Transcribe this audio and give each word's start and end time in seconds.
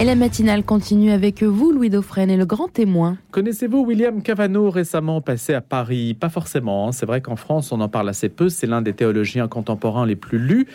Et 0.00 0.04
la 0.06 0.14
matinale 0.14 0.64
continue 0.64 1.10
avec 1.10 1.42
vous, 1.42 1.72
Louis 1.72 1.90
Dauphren, 1.90 2.30
et 2.30 2.38
le 2.38 2.46
grand 2.46 2.68
témoin. 2.68 3.18
Connaissez-vous 3.32 3.84
William 3.84 4.22
Cavano, 4.22 4.70
récemment 4.70 5.20
passé 5.20 5.52
à 5.52 5.60
Paris? 5.60 6.14
Pas 6.14 6.30
forcément. 6.30 6.88
Hein. 6.88 6.92
C'est 6.92 7.04
vrai 7.04 7.20
qu'en 7.20 7.36
France, 7.36 7.70
on 7.70 7.82
en 7.82 7.88
parle 7.90 8.08
assez 8.08 8.30
peu. 8.30 8.48
C'est 8.48 8.66
l'un 8.66 8.80
des 8.80 8.94
théologiens 8.94 9.46
contemporains 9.46 10.06
les 10.06 10.16
plus 10.16 10.38
lus. 10.38 10.66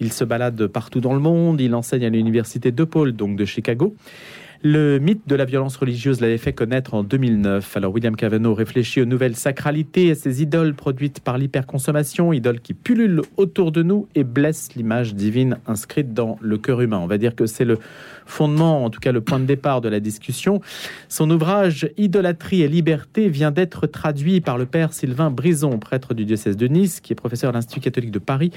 Il 0.00 0.12
se 0.12 0.24
balade 0.24 0.66
partout 0.66 0.98
dans 0.98 1.14
le 1.14 1.20
monde. 1.20 1.60
Il 1.60 1.72
enseigne 1.72 2.04
à 2.04 2.08
l'université 2.08 2.72
de 2.72 2.82
Paul, 2.82 3.12
donc 3.12 3.36
de 3.36 3.44
Chicago. 3.44 3.94
Le 4.66 4.98
mythe 4.98 5.28
de 5.28 5.34
la 5.34 5.44
violence 5.44 5.76
religieuse 5.76 6.22
l'avait 6.22 6.38
fait 6.38 6.54
connaître 6.54 6.94
en 6.94 7.04
2009. 7.04 7.76
Alors 7.76 7.92
William 7.92 8.16
Cavanaugh 8.16 8.54
réfléchit 8.54 9.02
aux 9.02 9.04
nouvelles 9.04 9.36
sacralités 9.36 10.06
et 10.06 10.14
ces 10.14 10.40
idoles 10.40 10.72
produites 10.74 11.20
par 11.20 11.36
l'hyperconsommation, 11.36 12.32
idoles 12.32 12.60
qui 12.60 12.72
pullulent 12.72 13.20
autour 13.36 13.72
de 13.72 13.82
nous 13.82 14.08
et 14.14 14.24
blessent 14.24 14.74
l'image 14.74 15.14
divine 15.14 15.58
inscrite 15.66 16.14
dans 16.14 16.38
le 16.40 16.56
cœur 16.56 16.80
humain. 16.80 16.98
On 16.98 17.06
va 17.06 17.18
dire 17.18 17.34
que 17.34 17.44
c'est 17.44 17.66
le 17.66 17.78
fondement, 18.26 18.84
en 18.84 18.90
tout 18.90 19.00
cas 19.00 19.12
le 19.12 19.20
point 19.20 19.38
de 19.38 19.44
départ 19.44 19.80
de 19.80 19.88
la 19.88 20.00
discussion. 20.00 20.60
Son 21.08 21.30
ouvrage 21.30 21.88
Idolâtrie 21.96 22.62
et 22.62 22.68
liberté 22.68 23.28
vient 23.28 23.50
d'être 23.50 23.86
traduit 23.86 24.40
par 24.40 24.58
le 24.58 24.66
père 24.66 24.92
Sylvain 24.92 25.30
Brison, 25.30 25.78
prêtre 25.78 26.14
du 26.14 26.24
diocèse 26.24 26.56
de 26.56 26.66
Nice, 26.66 27.00
qui 27.00 27.12
est 27.12 27.16
professeur 27.16 27.50
à 27.50 27.52
l'Institut 27.52 27.80
catholique 27.80 28.10
de 28.10 28.18
Paris. 28.18 28.50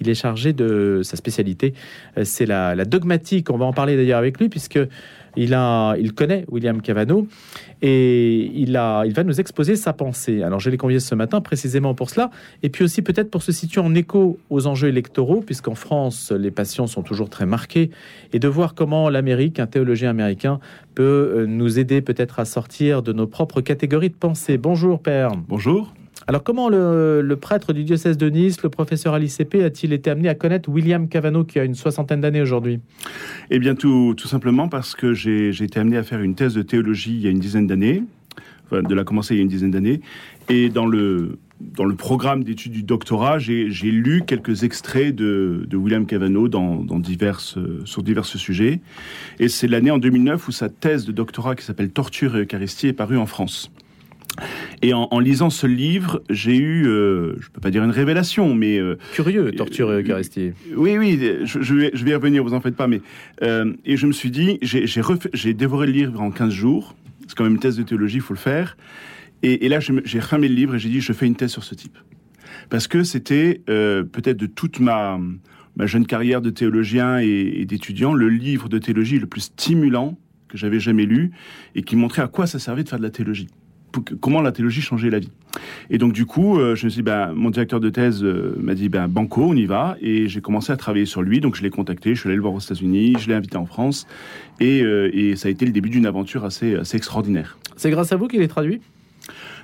Il 0.00 0.08
est 0.08 0.14
chargé 0.14 0.52
de 0.52 1.00
sa 1.02 1.16
spécialité, 1.16 1.74
euh, 2.18 2.24
c'est 2.24 2.46
la, 2.46 2.74
la 2.74 2.84
dogmatique. 2.84 3.50
On 3.50 3.58
va 3.58 3.64
en 3.64 3.72
parler 3.72 3.96
d'ailleurs 3.96 4.18
avec 4.18 4.38
lui, 4.38 4.48
puisque 4.48 4.78
il, 5.36 5.54
a, 5.54 5.94
il 5.96 6.12
connaît 6.12 6.44
William 6.50 6.80
Cavano 6.80 7.26
et 7.82 8.50
il, 8.54 8.76
a, 8.76 9.04
il 9.04 9.12
va 9.12 9.24
nous 9.24 9.40
exposer 9.40 9.76
sa 9.76 9.92
pensée. 9.92 10.42
Alors 10.42 10.60
je 10.60 10.70
l'ai 10.70 10.76
convié 10.76 11.00
ce 11.00 11.14
matin 11.14 11.40
précisément 11.40 11.94
pour 11.94 12.10
cela, 12.10 12.30
et 12.62 12.68
puis 12.68 12.84
aussi 12.84 13.02
peut-être 13.02 13.30
pour 13.30 13.42
se 13.42 13.52
situer 13.52 13.80
en 13.80 13.94
écho 13.94 14.38
aux 14.50 14.66
enjeux 14.66 14.88
électoraux, 14.88 15.42
puisqu'en 15.42 15.74
France, 15.74 16.32
les 16.32 16.50
passions 16.50 16.86
sont 16.86 17.02
toujours 17.02 17.28
très 17.28 17.46
marquées, 17.46 17.90
et 18.32 18.38
de 18.38 18.48
voir 18.48 18.74
comment 18.74 19.10
l'Amérique, 19.10 19.60
un 19.60 19.66
théologien 19.66 20.10
américain, 20.10 20.58
peut 20.94 21.02
euh, 21.36 21.46
nous 21.46 21.78
aider 21.78 22.00
peut-être 22.00 22.40
à 22.40 22.44
sortir 22.44 23.02
de 23.02 23.12
nos 23.12 23.26
propres 23.26 23.60
catégories 23.60 24.10
de 24.10 24.14
pensée. 24.14 24.56
Bonjour 24.56 25.00
Père. 25.00 25.32
Bonjour. 25.48 25.92
Alors, 26.28 26.42
comment 26.42 26.68
le, 26.68 27.34
prêtre 27.40 27.72
du 27.72 27.84
diocèse 27.84 28.18
de 28.18 28.28
Nice, 28.28 28.60
le 28.64 28.68
professeur 28.68 29.14
à 29.14 29.18
l'ICP, 29.20 29.62
a-t-il 29.64 29.92
été 29.92 30.10
amené 30.10 30.28
à 30.28 30.34
connaître 30.34 30.68
William 30.68 31.08
Cavano, 31.08 31.44
qui 31.44 31.60
a 31.60 31.64
une 31.64 31.76
soixantaine 31.76 32.20
d'années 32.20 32.42
aujourd'hui? 32.42 32.80
Eh 33.50 33.60
bien, 33.60 33.76
tout, 33.76 34.16
simplement 34.18 34.68
parce 34.68 34.96
que 34.96 35.14
j'ai 35.14 35.50
été 35.50 35.78
amené 35.78 35.96
à 35.96 36.02
faire 36.02 36.20
une 36.20 36.34
thèse 36.34 36.54
de 36.54 36.62
théologie 36.62 37.14
il 37.14 37.20
y 37.22 37.28
a 37.28 37.30
une 37.30 37.38
dizaine 37.38 37.68
d'années, 37.68 38.02
de 38.72 38.94
la 38.94 39.04
commencer 39.04 39.34
il 39.34 39.36
y 39.36 39.40
a 39.40 39.42
une 39.44 39.48
dizaine 39.48 39.70
d'années, 39.70 40.00
et 40.48 40.68
dans 40.68 40.86
le, 40.86 41.38
dans 41.60 41.84
le 41.84 41.94
programme 41.94 42.42
d'études 42.42 42.72
du 42.72 42.82
doctorat, 42.82 43.38
j'ai 43.38 43.68
lu 43.68 44.24
quelques 44.26 44.64
extraits 44.64 45.14
de, 45.14 45.64
de 45.68 45.76
William 45.76 46.06
Cavano 46.06 46.48
dans, 46.48 46.82
dans 46.82 46.98
diverses, 46.98 47.56
sur 47.84 48.02
divers 48.02 48.24
sujets. 48.24 48.80
Et 49.38 49.48
c'est 49.48 49.68
l'année 49.68 49.92
en 49.92 49.98
2009 49.98 50.48
où 50.48 50.50
sa 50.50 50.68
thèse 50.68 51.06
de 51.06 51.12
doctorat 51.12 51.54
qui 51.54 51.64
s'appelle 51.64 51.90
Torture 51.90 52.36
et 52.36 52.42
Eucharistie 52.42 52.88
est 52.88 52.92
parue 52.92 53.16
en 53.16 53.26
France. 53.26 53.70
Et 54.82 54.92
en, 54.92 55.18
lisant 55.18 55.50
ce 55.50 55.66
livre, 55.66 56.22
j'ai 56.30 56.56
eu, 56.56 56.86
euh, 56.86 57.34
je 57.40 57.48
peux 57.50 57.60
pas 57.60 57.70
dire 57.70 57.82
une 57.84 57.90
révélation, 57.90 58.54
mais 58.54 58.78
euh, 58.78 58.98
curieux, 59.12 59.50
torture 59.52 59.92
et 59.92 60.02
Eucharistie. 60.02 60.52
oui, 60.76 60.98
oui, 60.98 61.18
je, 61.44 61.74
vais, 61.74 61.90
je 61.94 62.04
vais 62.04 62.10
y 62.10 62.14
revenir, 62.14 62.44
vous 62.44 62.54
en 62.54 62.60
faites 62.60 62.76
pas, 62.76 62.86
mais 62.86 63.00
euh, 63.42 63.72
et 63.84 63.96
je 63.96 64.06
me 64.06 64.12
suis 64.12 64.30
dit, 64.30 64.58
j'ai 64.62 65.54
dévoré 65.54 65.86
le 65.86 65.92
livre 65.92 66.20
en 66.20 66.30
15 66.30 66.52
jours. 66.52 66.94
C'est 67.26 67.36
quand 67.36 67.44
même 67.44 67.54
une 67.54 67.58
thèse 67.60 67.76
de 67.76 67.82
théologie, 67.82 68.16
il 68.16 68.22
faut 68.22 68.34
le 68.34 68.38
faire. 68.38 68.76
Et, 69.42 69.68
là, 69.68 69.78
j'ai 69.80 70.20
ramé 70.20 70.48
le 70.48 70.54
livre 70.54 70.74
et 70.74 70.78
j'ai 70.78 70.88
dit, 70.88 71.00
je 71.00 71.12
fais 71.12 71.26
une 71.26 71.36
thèse 71.36 71.50
sur 71.50 71.62
ce 71.62 71.74
type, 71.74 71.98
parce 72.68 72.88
que 72.88 73.02
c'était 73.02 73.62
peut-être 73.66 74.36
de 74.36 74.46
toute 74.46 74.80
ma 74.80 75.18
ma 75.78 75.84
jeune 75.84 76.06
carrière 76.06 76.40
de 76.40 76.48
théologien 76.48 77.20
et, 77.20 77.26
et 77.26 77.66
d'étudiant, 77.66 78.14
le 78.14 78.30
livre 78.30 78.70
de 78.70 78.78
théologie 78.78 79.18
le 79.18 79.26
plus 79.26 79.42
stimulant 79.42 80.18
que 80.48 80.56
j'avais 80.56 80.80
jamais 80.80 81.04
lu 81.04 81.32
et 81.74 81.82
qui 81.82 81.96
montrait 81.96 82.22
à 82.22 82.28
quoi 82.28 82.46
ça 82.46 82.58
servait 82.58 82.82
de 82.84 82.88
faire 82.88 82.98
de 82.98 83.04
la 83.04 83.10
théologie 83.10 83.48
comment 84.20 84.40
la 84.40 84.52
théologie 84.52 84.80
changeait 84.80 85.10
la 85.10 85.18
vie. 85.18 85.30
Et 85.90 85.98
donc 85.98 86.12
du 86.12 86.26
coup, 86.26 86.58
euh, 86.58 86.74
je 86.74 86.84
me 86.84 86.90
suis 86.90 86.98
dit, 86.98 87.02
ben, 87.02 87.32
mon 87.32 87.50
directeur 87.50 87.80
de 87.80 87.88
thèse 87.88 88.22
euh, 88.22 88.54
m'a 88.60 88.74
dit, 88.74 88.88
ben, 88.88 89.08
banco, 89.08 89.42
on 89.42 89.54
y 89.54 89.66
va. 89.66 89.96
Et 90.00 90.28
j'ai 90.28 90.40
commencé 90.40 90.72
à 90.72 90.76
travailler 90.76 91.06
sur 91.06 91.22
lui. 91.22 91.40
Donc 91.40 91.56
je 91.56 91.62
l'ai 91.62 91.70
contacté, 91.70 92.14
je 92.14 92.20
suis 92.20 92.28
allé 92.28 92.36
le 92.36 92.42
voir 92.42 92.54
aux 92.54 92.60
États-Unis, 92.60 93.14
je 93.18 93.28
l'ai 93.28 93.34
invité 93.34 93.56
en 93.56 93.66
France. 93.66 94.06
Et, 94.60 94.82
euh, 94.82 95.10
et, 95.12 95.36
ça 95.36 95.48
a 95.48 95.50
été 95.50 95.66
le 95.66 95.72
début 95.72 95.90
d'une 95.90 96.06
aventure 96.06 96.44
assez, 96.44 96.74
assez 96.74 96.96
extraordinaire. 96.96 97.58
C'est 97.76 97.90
grâce 97.90 98.12
à 98.12 98.16
vous 98.16 98.28
qu'il 98.28 98.42
est 98.42 98.48
traduit? 98.48 98.80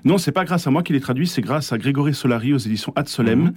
Non, 0.05 0.19
c'est 0.19 0.33
pas 0.33 0.45
grâce 0.45 0.67
à 0.67 0.71
moi 0.71 0.83
qu'il 0.83 0.97
est 0.97 1.01
traduit, 1.01 1.29
c'est 1.29 1.43
grâce 1.43 1.73
à 1.73 1.79
Grégory 1.79 2.13
Solari 2.13 2.53
aux 2.53 2.59
éditions 2.59 2.93
Ad 2.97 3.07
Solem, 3.07 3.39
mhm. 3.39 3.53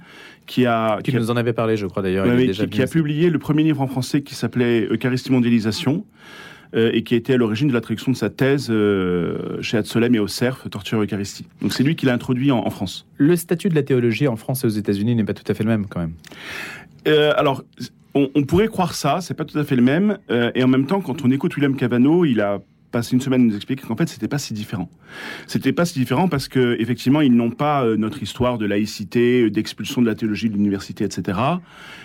qui 0.46 0.64
a 0.64 1.00
qui, 1.02 1.12
nous 1.14 1.30
en 1.30 1.36
avait 1.36 1.52
parlé, 1.52 1.76
je 1.76 1.86
crois 1.86 2.02
d'ailleurs. 2.02 2.24
qui, 2.36 2.68
qui 2.68 2.82
a 2.82 2.86
publié 2.86 3.30
le 3.30 3.38
premier 3.40 3.64
livre 3.64 3.80
en 3.80 3.88
français 3.88 4.22
qui 4.22 4.36
s'appelait 4.36 4.86
Eucharistie 4.86 5.32
mondialisation. 5.32 6.04
Euh, 6.74 6.90
et 6.92 7.02
qui 7.02 7.14
a 7.14 7.16
été 7.16 7.34
à 7.34 7.36
l'origine 7.36 7.68
de 7.68 7.72
la 7.72 7.80
traduction 7.80 8.12
de 8.12 8.16
sa 8.16 8.28
thèse 8.28 8.68
euh, 8.70 9.60
chez 9.62 9.76
Adsolem 9.76 10.14
et 10.14 10.18
au 10.18 10.26
CERF, 10.26 10.68
Torture 10.68 11.00
Eucharistie. 11.00 11.46
Donc 11.62 11.72
c'est 11.72 11.84
lui 11.84 11.94
qui 11.94 12.06
l'a 12.06 12.12
introduit 12.12 12.50
en, 12.50 12.68
France. 12.70 13.06
Le 13.16 13.36
statut 13.36 13.68
de 13.68 13.74
la 13.74 13.82
théologie 13.82 14.26
en 14.26 14.36
France 14.36 14.64
et 14.64 14.66
aux 14.66 14.70
États-Unis 14.70 15.14
n'est 15.14 15.24
pas 15.24 15.34
tout 15.34 15.44
à 15.46 15.54
fait 15.54 15.62
le 15.62 15.70
même 15.70 15.86
quand 15.86 16.00
même. 16.00 16.12
Euh, 17.06 17.32
alors, 17.36 17.62
on, 18.14 18.30
on, 18.34 18.42
pourrait 18.42 18.66
croire 18.66 18.94
ça, 18.94 19.20
c'est 19.20 19.34
pas 19.34 19.44
tout 19.44 19.58
à 19.58 19.64
fait 19.64 19.76
le 19.76 19.82
même. 19.82 20.18
et 20.54 20.62
en 20.64 20.68
même 20.68 20.86
temps, 20.86 21.00
quand 21.00 21.24
on 21.24 21.30
écoute 21.30 21.54
William 21.56 21.76
Cavano, 21.76 22.24
il 22.24 22.40
a 22.40 22.60
passé 22.96 23.14
une 23.14 23.20
semaine 23.20 23.46
nous 23.46 23.54
expliquer 23.54 23.86
qu'en 23.86 23.94
fait, 23.94 24.08
c'était 24.08 24.26
pas 24.26 24.38
si 24.38 24.54
différent. 24.54 24.88
C'était 25.46 25.74
pas 25.74 25.84
si 25.84 25.98
différent 25.98 26.28
parce 26.28 26.48
que, 26.48 26.76
effectivement, 26.80 27.20
ils 27.20 27.34
n'ont 27.34 27.50
pas 27.50 27.84
euh, 27.84 27.98
notre 27.98 28.22
histoire 28.22 28.56
de 28.56 28.64
laïcité, 28.64 29.42
euh, 29.42 29.50
d'expulsion 29.50 30.00
de 30.00 30.06
la 30.06 30.14
théologie 30.14 30.48
de 30.48 30.54
l'université, 30.54 31.04
etc. 31.04 31.38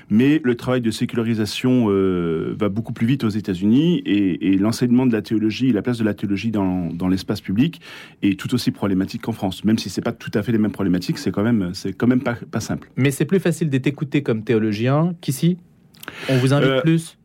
Mais 0.09 0.41
le 0.43 0.55
travail 0.55 0.81
de 0.81 0.91
sécularisation 0.91 1.85
euh, 1.87 2.57
va 2.59 2.67
beaucoup 2.67 2.91
plus 2.91 3.07
vite 3.07 3.23
aux 3.23 3.29
États-Unis 3.29 4.01
et, 4.05 4.57
l'enseignement 4.57 5.05
de 5.05 5.13
la 5.13 5.21
théologie 5.21 5.69
et 5.69 5.71
la 5.71 5.81
place 5.81 5.97
de 5.97 6.03
la 6.03 6.13
théologie 6.13 6.51
dans, 6.51 6.87
dans 6.87 7.07
l'espace 7.07 7.39
public 7.39 7.79
est 8.21 8.37
tout 8.37 8.53
aussi 8.53 8.71
problématique 8.71 9.21
qu'en 9.21 9.31
France. 9.31 9.63
Même 9.63 9.77
si 9.77 9.89
c'est 9.89 10.01
pas 10.01 10.11
tout 10.11 10.31
à 10.33 10.43
fait 10.43 10.51
les 10.51 10.57
mêmes 10.57 10.73
problématiques, 10.73 11.19
c'est 11.19 11.31
quand 11.31 11.43
même, 11.43 11.71
c'est 11.73 11.93
quand 11.93 12.07
même 12.07 12.21
pas, 12.21 12.35
pas 12.35 12.59
simple. 12.59 12.91
Mais 12.97 13.11
c'est 13.11 13.23
plus 13.23 13.39
facile 13.39 13.69
d'être 13.69 13.87
écouté 13.87 14.23
comme 14.23 14.43
théologien 14.43 15.15
qu'ici? 15.21 15.57
On 16.27 16.37
vous 16.37 16.51
invite 16.53 16.81
plus? 16.81 17.17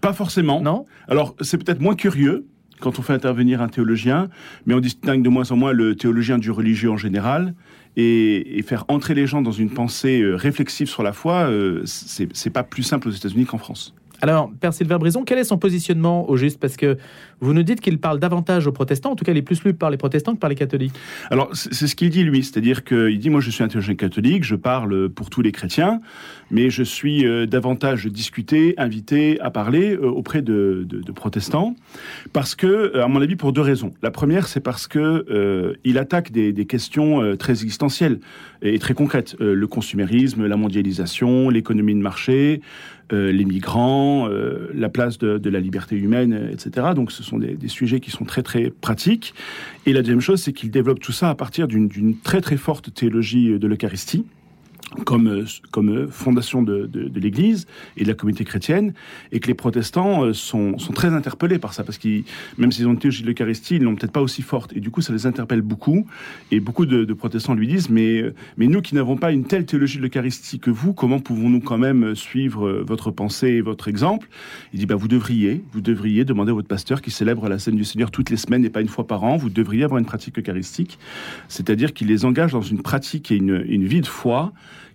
Pas 0.00 0.12
forcément. 0.12 0.60
Non? 0.60 0.86
Alors, 1.06 1.36
c'est 1.40 1.56
peut-être 1.56 1.80
moins 1.80 1.94
curieux 1.94 2.46
quand 2.82 2.98
on 2.98 3.02
fait 3.02 3.14
intervenir 3.14 3.62
un 3.62 3.68
théologien, 3.68 4.28
mais 4.66 4.74
on 4.74 4.80
distingue 4.80 5.22
de 5.22 5.28
moins 5.28 5.50
en 5.50 5.56
moins 5.56 5.72
le 5.72 5.94
théologien 5.94 6.38
du 6.38 6.50
religieux 6.50 6.90
en 6.90 6.96
général. 6.96 7.54
Et, 7.96 8.62
faire 8.66 8.84
entrer 8.88 9.14
les 9.14 9.26
gens 9.26 9.42
dans 9.42 9.52
une 9.52 9.70
pensée 9.70 10.22
euh, 10.22 10.34
réflexive 10.34 10.88
sur 10.88 11.02
la 11.02 11.12
foi, 11.12 11.50
euh, 11.50 11.82
c'est 11.84 12.50
pas 12.50 12.62
plus 12.62 12.82
simple 12.82 13.08
aux 13.08 13.10
États-Unis 13.10 13.44
qu'en 13.44 13.58
France. 13.58 13.94
Alors, 14.22 14.52
Père 14.60 14.72
Sylvain 14.72 14.98
Brison, 14.98 15.24
quel 15.24 15.38
est 15.38 15.44
son 15.44 15.58
positionnement 15.58 16.30
au 16.30 16.36
juste? 16.36 16.60
Parce 16.60 16.76
que 16.76 16.96
vous 17.42 17.52
nous 17.52 17.62
dites 17.64 17.80
qu'il 17.80 17.98
parle 17.98 18.20
davantage 18.20 18.66
aux 18.66 18.72
protestants, 18.72 19.10
en 19.10 19.16
tout 19.16 19.24
cas, 19.24 19.32
il 19.32 19.38
est 19.38 19.42
plus 19.42 19.62
lu 19.64 19.74
par 19.74 19.90
les 19.90 19.96
protestants 19.96 20.34
que 20.34 20.38
par 20.38 20.48
les 20.48 20.56
catholiques. 20.56 20.94
Alors, 21.30 21.50
c'est 21.52 21.86
ce 21.86 21.96
qu'il 21.96 22.08
dit, 22.08 22.22
lui. 22.22 22.44
C'est-à-dire 22.44 22.84
qu'il 22.84 23.18
dit, 23.18 23.30
moi, 23.30 23.40
je 23.40 23.50
suis 23.50 23.64
un 23.64 23.68
théologien 23.68 23.96
catholique, 23.96 24.44
je 24.44 24.54
parle 24.54 25.08
pour 25.08 25.28
tous 25.28 25.42
les 25.42 25.50
chrétiens, 25.52 26.00
mais 26.52 26.70
je 26.70 26.82
suis 26.84 27.26
euh, 27.26 27.46
davantage 27.46 28.06
discuté, 28.06 28.74
invité 28.78 29.40
à 29.40 29.50
parler 29.50 29.96
euh, 29.96 30.06
auprès 30.06 30.42
de, 30.42 30.86
protestants, 31.14 31.74
parce 32.32 32.54
que, 32.54 32.66
euh, 32.66 33.04
à 33.04 33.08
mon 33.08 33.20
avis, 33.20 33.36
pour 33.36 33.52
deux 33.52 33.60
raisons. 33.60 33.92
La 34.02 34.10
première, 34.10 34.46
c'est 34.46 34.60
parce 34.60 34.86
que 34.86 35.74
il 35.84 35.98
attaque 35.98 36.30
des, 36.30 36.52
des 36.52 36.66
questions 36.66 37.36
très 37.36 37.52
existentielles 37.52 38.20
et 38.60 38.78
très 38.78 38.94
concrètes. 38.94 39.36
le 39.40 39.66
consumérisme, 39.66 40.46
la 40.46 40.56
mondialisation, 40.56 41.48
l'économie 41.48 41.94
de 41.94 42.00
marché, 42.00 42.60
les 43.10 43.44
migrants, 43.44 44.28
la 44.74 44.88
place 44.88 45.18
de, 45.18 45.38
de, 45.38 45.50
la 45.50 45.60
liberté 45.60 45.96
humaine, 45.96 46.50
etc. 46.52 46.88
Donc 46.94 47.12
ce 47.12 47.22
sont 47.22 47.31
des, 47.38 47.54
des, 47.54 47.68
sujets 47.68 48.00
qui 48.00 48.10
sont 48.10 48.24
très 48.24 48.42
très 48.42 48.70
pratiques. 48.70 49.34
Et 49.86 49.92
la 49.92 50.00
deuxième 50.00 50.20
chose, 50.20 50.42
c'est 50.42 50.52
qu'il 50.52 50.70
développe 50.70 51.00
tout 51.00 51.12
ça 51.12 51.30
à 51.30 51.34
partir 51.34 51.68
d'une 51.68 52.16
très 52.18 52.40
très 52.40 52.56
forte 52.56 52.92
théologie 52.92 53.58
de 53.58 53.66
l'Eucharistie 53.66 54.24
comme, 55.04 55.26
euh, 55.28 55.44
comme 55.70 55.90
euh, 55.90 56.08
fondation 56.08 56.62
de, 56.62 56.86
de, 56.86 57.08
de 57.08 57.20
l'Église 57.20 57.66
et 57.96 58.04
de 58.04 58.08
la 58.08 58.14
communauté 58.14 58.44
chrétienne, 58.44 58.94
et 59.30 59.40
que 59.40 59.48
les 59.48 59.54
protestants 59.54 60.24
euh, 60.24 60.32
sont, 60.32 60.78
sont 60.78 60.92
très 60.92 61.08
interpellés 61.08 61.58
par 61.58 61.74
ça, 61.74 61.84
parce 61.84 61.98
qu'ils, 61.98 62.24
même 62.58 62.72
s'ils 62.72 62.86
ont 62.86 62.92
une 62.92 62.98
théologie 62.98 63.22
de 63.22 63.28
l'Eucharistie, 63.28 63.76
ils 63.76 63.82
l'ont 63.82 63.94
peut-être 63.94 64.12
pas 64.12 64.22
aussi 64.22 64.42
forte, 64.42 64.72
et 64.76 64.80
du 64.80 64.90
coup 64.90 65.00
ça 65.00 65.12
les 65.12 65.26
interpelle 65.26 65.62
beaucoup, 65.62 66.06
et 66.50 66.60
beaucoup 66.60 66.86
de, 66.86 67.04
de 67.04 67.14
protestants 67.14 67.54
lui 67.54 67.66
disent, 67.66 67.90
mais, 67.90 68.24
mais 68.56 68.66
nous 68.66 68.82
qui 68.82 68.94
n'avons 68.94 69.16
pas 69.16 69.32
une 69.32 69.44
telle 69.44 69.66
théologie 69.66 69.98
de 69.98 70.02
l'Eucharistie 70.02 70.58
que 70.58 70.70
vous, 70.70 70.92
comment 70.92 71.20
pouvons-nous 71.20 71.60
quand 71.60 71.78
même 71.78 72.14
suivre 72.14 72.82
votre 72.86 73.10
pensée 73.10 73.48
et 73.48 73.60
votre 73.60 73.88
exemple? 73.88 74.28
Il 74.72 74.80
dit, 74.80 74.86
bah, 74.86 74.96
vous 74.96 75.08
devriez, 75.08 75.62
vous 75.72 75.80
devriez 75.80 76.24
demander 76.24 76.50
à 76.50 76.54
votre 76.54 76.68
pasteur 76.68 77.02
qui 77.02 77.10
célèbre 77.10 77.48
la 77.48 77.58
scène 77.58 77.76
du 77.76 77.84
Seigneur 77.84 78.10
toutes 78.10 78.30
les 78.30 78.36
semaines 78.36 78.64
et 78.64 78.70
pas 78.70 78.80
une 78.80 78.88
fois 78.88 79.06
par 79.06 79.24
an, 79.24 79.36
vous 79.36 79.50
devriez 79.50 79.84
avoir 79.84 79.98
une 79.98 80.06
pratique 80.06 80.38
eucharistique, 80.38 80.98
c'est-à-dire 81.48 81.92
qu'il 81.92 82.08
les 82.08 82.24
engage 82.24 82.52
dans 82.52 82.62
une 82.62 82.82
pratique 82.82 83.30
et 83.30 83.36
une, 83.36 83.64
une 83.68 83.86
vie 83.86 84.00
de 84.00 84.06
foi, 84.06 84.52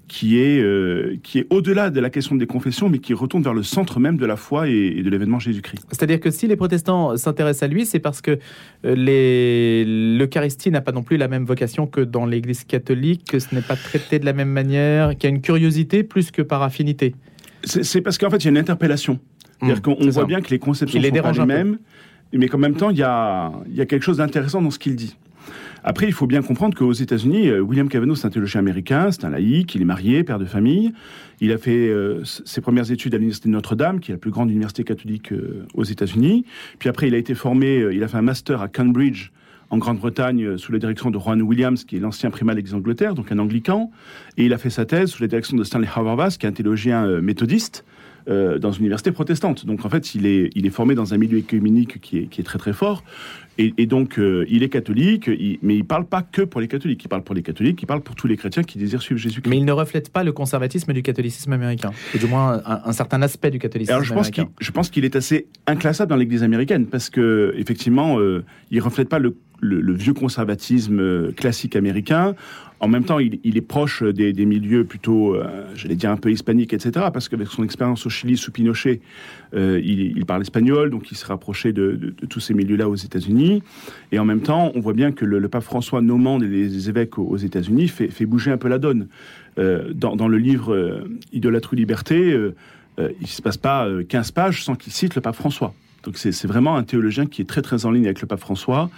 qui 0.07 0.39
est, 0.39 0.59
euh, 0.62 1.18
qui 1.24 1.39
est 1.39 1.48
au-delà 1.50 1.89
de 1.89 2.00
la 2.00 2.09
question 2.09 2.36
des 2.36 2.48
confessions, 2.48 2.89
mais 2.89 3.00
qui 3.00 3.13
retourne 3.13 3.44
vers 3.44 3.54
le 3.54 3.63
centre 3.63 4.00
même 4.00 4.18
de 4.18 4.25
la 4.25 4.36
foi 4.36 4.69
et, 4.69 5.01
de 5.01 5.09
l'événement 5.09 5.39
Jésus-Christ. 5.39 5.86
C'est-à-dire 5.89 6.19
que 6.19 6.31
si 6.31 6.48
les 6.48 6.56
protestants 6.56 7.18
s'intéressent 7.18 7.63
à 7.63 7.68
lui, 7.68 7.86
c'est 7.86 8.00
parce 8.00 8.21
que 8.21 8.39
euh, 8.86 10.18
l'Eucharistie 10.18 10.71
n'a 10.71 10.81
pas 10.81 10.92
non 10.92 11.04
plus 11.04 11.18
la 11.18 11.27
même 11.27 11.45
vocation 11.45 11.88
que 11.88 12.01
dans 12.01 12.25
l'Église 12.25 12.63
catholique, 12.63 13.25
que 13.25 13.39
ce 13.39 13.54
n'est 13.54 13.62
pas 13.62 13.75
traité 13.75 14.19
de 14.19 14.25
la 14.25 14.33
même 14.33 14.50
manière, 14.50 15.18
qu'il 15.18 15.30
y 15.30 15.33
a 15.33 15.36
une 15.36 15.42
curiosité 15.42 16.04
plus 16.04 16.31
que 16.31 16.42
par 16.42 16.62
affinité. 16.62 17.13
C'est 17.63 18.01
parce 18.01 18.18
qu'en 18.18 18.30
fait, 18.30 18.38
il 18.38 18.45
y 18.45 18.48
a 18.48 18.51
une 18.51 18.57
interpellation. 18.57 19.19
C'est-à-dire 19.60 19.77
Mmh, 19.77 19.81
qu'on 19.81 19.95
voit 19.95 20.12
ça. 20.12 20.25
bien 20.25 20.42
que 20.42 20.50
les 20.50 20.60
conceptions 20.60 21.00
Il 21.00 21.03
les 21.03 21.10
sont 21.10 21.24
pas 21.24 21.31
les 21.31 21.45
mêmes, 21.45 21.80
mais 22.33 22.48
qu'en 22.48 22.57
même 22.60 22.75
temps, 22.75 22.92
il 22.92 22.98
y 22.98 23.03
a, 23.03 23.51
il 23.69 23.75
y 23.75 23.81
a 23.81 23.86
quelque 23.86 24.03
chose 24.03 24.18
d'intéressant 24.18 24.62
dans 24.62 24.71
ce 24.71 24.80
qu'il 24.80 24.95
dit. 24.95 25.18
Après, 25.84 26.06
il 26.06 26.14
faut 26.14 26.28
bien 26.28 26.42
comprendre 26.42 26.76
qu'aux 26.76 26.94
États-Unis, 26.94 27.48
euh, 27.48 27.60
William 27.60 27.88
Cavanaugh, 27.88 28.16
c'est 28.16 28.28
un 28.28 28.30
théologien 28.30 28.60
américain, 28.60 29.12
c'est 29.12 29.26
un 29.26 29.30
laïc, 29.30 29.74
il 29.76 29.82
est 29.82 29.86
marié, 29.86 30.24
père 30.24 30.40
de 30.40 30.46
famille. 30.46 30.92
Il 31.40 31.52
a 31.52 31.58
fait 31.58 31.90
euh, 31.90 32.24
ses 32.24 32.62
premières 32.62 32.92
études 32.92 33.14
à 33.14 33.18
l'université 33.18 33.50
Notre-Dame, 33.50 34.00
qui 34.00 34.12
est 34.12 34.16
la 34.16 34.20
plus 34.20 34.32
grande 34.32 34.50
université 34.50 34.84
catholique 34.84 35.32
euh, 35.32 35.66
aux 35.74 35.84
États-Unis. 35.84 36.46
Puis 36.80 36.90
après, 36.90 37.08
il 37.08 37.16
a 37.16 37.18
été 37.18 37.36
formé, 37.36 37.86
il 37.92 38.04
a 38.04 38.08
fait 38.08 38.18
un 38.18 38.22
master 38.22 38.62
à 38.62 38.68
Cambridge, 38.68 39.30
en 39.70 39.78
Grande-Bretagne, 39.78 40.58
sous 40.58 40.72
la 40.72 40.80
direction 40.80 41.12
de 41.12 41.20
Juan 41.20 41.42
Williams, 41.42 41.84
qui 41.84 41.98
est 41.98 42.00
l'ancien 42.00 42.30
primat 42.30 42.56
d'Angleterre, 42.56 43.16
donc 43.16 43.34
un 43.34 43.40
anglican. 43.40 43.92
Et 44.38 44.46
il 44.46 44.54
a 44.54 44.58
fait 44.58 44.70
sa 44.70 44.86
thèse 44.86 45.10
sous 45.10 45.22
la 45.22 45.28
direction 45.28 45.58
de 45.58 45.64
Stanley 45.66 45.90
Hauerwas, 45.94 46.38
qui 46.40 46.46
est 46.46 46.50
un 46.50 46.54
théologien 46.54 47.20
méthodiste 47.20 47.84
euh, 48.29 48.59
dans 48.59 48.71
une 48.71 48.81
université 48.81 49.12
protestante. 49.12 49.65
Donc 49.65 49.85
en 49.85 49.89
fait, 49.89 50.15
il 50.15 50.25
est, 50.25 50.50
il 50.56 50.65
est 50.65 50.69
formé 50.69 50.95
dans 50.95 51.13
un 51.13 51.18
milieu 51.18 51.38
écuménique 51.38 52.00
qui 52.01 52.18
est, 52.19 52.25
qui 52.27 52.41
est 52.41 52.44
très 52.44 52.59
très 52.59 52.74
fort. 52.74 53.03
Et, 53.59 53.74
et 53.79 53.88
donc, 53.88 54.19
euh, 54.19 54.45
il 54.50 54.62
est 54.62 54.69
catholique, 54.69 55.27
il- 55.27 55.57
mais 55.63 55.75
il 55.75 55.83
parle 55.83 56.06
pas 56.06 56.21
que 56.21 56.44
pour 56.44 56.62
les 56.62 56.68
catholiques. 56.68 57.03
Il 57.03 57.07
parle 57.07 57.24
pour 57.24 57.33
les 57.33 57.41
catholiques, 57.41 57.81
il 57.81 57.88
parle 57.88 58.01
pour 58.01 58.15
tous 58.15 58.27
les 58.27 58.38
chrétiens 58.38 58.62
qui 58.62 58.77
désirent 58.77 59.01
suivre 59.01 59.19
Jésus-Christ. 59.19 59.50
Mais 59.50 59.57
il 59.57 59.65
ne 59.65 59.71
reflète 59.71 60.12
pas 60.12 60.24
le 60.24 60.31
conservatisme 60.31 60.94
du 60.94 61.01
catholicisme 61.01 61.53
américain, 61.53 61.91
ou 62.13 62.18
du 62.19 62.27
moins 62.27 62.62
un, 62.65 62.81
un 62.85 62.91
certain 62.91 63.21
aspect 63.24 63.50
du 63.50 63.57
catholicisme 63.57 63.94
Alors 63.94 64.03
je 64.06 64.13
pense 64.13 64.29
qu'il 64.29 64.41
américain. 64.41 64.56
je 64.62 64.71
pense 64.71 64.89
qu'il 64.91 65.06
est 65.06 65.15
assez 65.15 65.47
inclassable 65.65 66.09
dans 66.12 66.18
l'Église 66.18 66.44
américaine 66.44 66.85
parce 66.85 67.09
que 67.09 67.53
effectivement, 67.57 68.19
euh, 68.19 68.44
il 68.69 68.79
reflète 68.79 69.09
pas 69.09 69.18
le, 69.18 69.35
le- 69.59 69.81
le 69.81 69.94
vieux 69.94 70.13
conservatisme 70.13 71.00
euh, 71.00 71.31
classique 71.31 71.75
américain. 71.75 72.35
En 72.79 72.88
même 72.88 73.03
temps, 73.03 73.18
il, 73.18 73.57
est 73.57 73.62
proche 73.62 74.03
des, 74.03 74.45
milieux 74.45 74.83
plutôt, 74.83 75.33
euh, 75.33 75.65
j'allais 75.75 75.95
dire 75.95 76.12
un 76.12 76.18
peu 76.18 76.31
hispaniques, 76.31 76.74
etc. 76.74 77.07
Parce 77.12 77.27
qu'avec 77.27 77.47
son 77.47 77.63
expérience 77.63 78.06
au 78.06 78.09
Chili 78.09 78.38
sous 78.38 78.51
Pinochet, 78.51 79.01
euh, 79.56 79.81
il, 79.83 80.24
parle 80.25 80.41
espagnol, 80.44 80.91
donc 80.91 81.12
il 81.12 81.18
s'est 81.18 81.25
rapproché 81.25 81.74
de, 81.74 82.13
tous 82.29 82.39
ces 82.39 82.53
milieux-là 82.53 82.88
aux 82.88 82.95
États-Unis. 82.95 83.63
Et 84.12 84.19
en 84.19 84.25
même 84.25 84.41
temps, 84.41 84.71
on 84.75 84.79
voit 84.79 84.94
bien 84.94 85.12
que 85.12 85.25
le, 85.25 85.47
pape 85.50 85.63
François 85.63 86.01
nommant 86.01 86.38
les, 86.38 86.47
les 86.47 86.89
évêques 86.89 87.18
aux, 87.18 87.38
États-Unis 87.38 87.88
fait, 87.88 88.25
bouger 88.25 88.51
un 88.51 88.57
peu 88.57 88.68
la 88.68 88.77
donne. 88.77 89.07
Euh, 89.57 89.91
dans, 89.94 90.27
le 90.27 90.38
livre 90.38 90.74
euh, 90.74 91.18
Idolâtre 91.33 91.74
ou 91.74 91.75
liberté, 91.75 92.38
il 92.97 93.03
ne 93.21 93.27
se 93.27 93.41
passe 93.41 93.57
pas 93.57 93.88
euh, 93.88 94.03
15 94.03 94.31
pages 94.31 94.63
sans 94.63 94.75
qu'il 94.75 94.94
cite 94.94 95.15
le 95.15 95.21
pape 95.21 95.35
François. 95.35 95.74
Donc 96.03 96.18
c'est 96.18 96.45
vraiment 96.45 96.77
un 96.77 96.83
théologien 96.83 97.25
qui 97.25 97.41
est 97.41 97.45
très 97.45 97.62
très 97.62 97.85
en 97.85 97.91
ligne 97.91 98.06
avec 98.06 98.21
le 98.21 98.27
pape 98.27 98.39
François 98.39 98.89